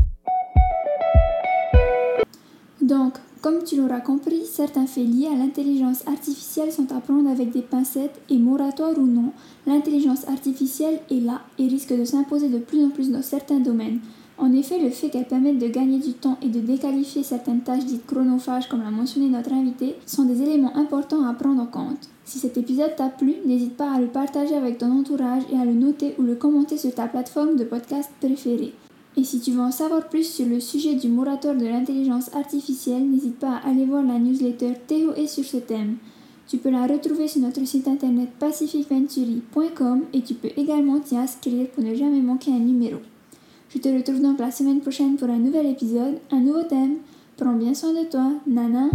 Donc, 2.81 3.13
comme 3.41 3.63
tu 3.63 3.77
l'auras 3.77 4.01
compris, 4.01 4.45
certains 4.45 4.85
faits 4.85 5.07
liés 5.07 5.29
à 5.33 5.37
l'intelligence 5.37 6.05
artificielle 6.05 6.73
sont 6.73 6.91
à 6.91 6.99
prendre 6.99 7.29
avec 7.29 7.51
des 7.51 7.61
pincettes 7.61 8.19
et 8.29 8.37
moratoire 8.37 8.97
ou 8.97 9.07
non, 9.07 9.31
l'intelligence 9.65 10.27
artificielle 10.27 10.99
est 11.09 11.21
là 11.21 11.39
et 11.57 11.67
risque 11.67 11.97
de 11.97 12.03
s'imposer 12.03 12.49
de 12.49 12.59
plus 12.59 12.83
en 12.83 12.89
plus 12.89 13.11
dans 13.11 13.21
certains 13.21 13.61
domaines. 13.61 13.99
En 14.41 14.53
effet, 14.53 14.79
le 14.79 14.89
fait 14.89 15.09
qu'elle 15.09 15.27
permette 15.27 15.59
de 15.59 15.67
gagner 15.67 15.99
du 15.99 16.13
temps 16.13 16.37
et 16.41 16.47
de 16.47 16.61
déqualifier 16.61 17.23
certaines 17.23 17.59
tâches 17.59 17.83
dites 17.83 18.07
chronophages, 18.07 18.69
comme 18.69 18.81
l'a 18.81 18.89
mentionné 18.89 19.27
notre 19.27 19.51
invité, 19.51 19.95
sont 20.05 20.23
des 20.23 20.41
éléments 20.41 20.77
importants 20.77 21.25
à 21.25 21.33
prendre 21.33 21.61
en 21.61 21.65
compte. 21.65 22.07
Si 22.23 22.39
cet 22.39 22.57
épisode 22.57 22.95
t'a 22.95 23.09
plu, 23.09 23.33
n'hésite 23.45 23.75
pas 23.75 23.91
à 23.91 23.99
le 23.99 24.07
partager 24.07 24.55
avec 24.55 24.77
ton 24.77 24.97
entourage 24.97 25.43
et 25.51 25.57
à 25.57 25.65
le 25.65 25.73
noter 25.73 26.15
ou 26.17 26.21
le 26.21 26.35
commenter 26.35 26.77
sur 26.77 26.95
ta 26.95 27.07
plateforme 27.07 27.57
de 27.57 27.65
podcast 27.65 28.09
préférée. 28.21 28.73
Et 29.17 29.25
si 29.25 29.41
tu 29.41 29.51
veux 29.51 29.59
en 29.59 29.71
savoir 29.71 30.07
plus 30.07 30.23
sur 30.23 30.45
le 30.45 30.61
sujet 30.61 30.95
du 30.95 31.09
moratoire 31.09 31.55
de 31.55 31.65
l'intelligence 31.65 32.33
artificielle, 32.33 33.09
n'hésite 33.09 33.39
pas 33.39 33.57
à 33.57 33.69
aller 33.69 33.83
voir 33.83 34.03
la 34.03 34.19
newsletter 34.19 34.73
TOE 34.87 35.27
sur 35.27 35.43
ce 35.43 35.57
thème. 35.57 35.97
Tu 36.47 36.57
peux 36.57 36.69
la 36.69 36.87
retrouver 36.87 37.27
sur 37.27 37.41
notre 37.41 37.65
site 37.67 37.89
internet 37.89 38.29
pacificventuri.com 38.39 40.03
et 40.13 40.21
tu 40.21 40.33
peux 40.35 40.51
également 40.55 41.01
t'y 41.01 41.17
inscrire 41.17 41.67
pour 41.71 41.83
ne 41.83 41.93
jamais 41.93 42.21
manquer 42.21 42.51
un 42.51 42.59
numéro. 42.59 42.99
Je 43.73 43.77
te 43.77 43.87
retrouve 43.87 44.19
donc 44.19 44.39
la 44.39 44.49
semaine 44.49 44.81
prochaine 44.81 45.15
pour 45.15 45.29
un 45.29 45.37
nouvel 45.37 45.67
épisode, 45.67 46.17
un 46.31 46.39
nouveau 46.39 46.63
thème. 46.63 46.97
Prends 47.37 47.53
bien 47.53 47.75
soin 47.75 47.93
de 47.93 48.09
toi. 48.09 48.31
Nana. 48.47 48.89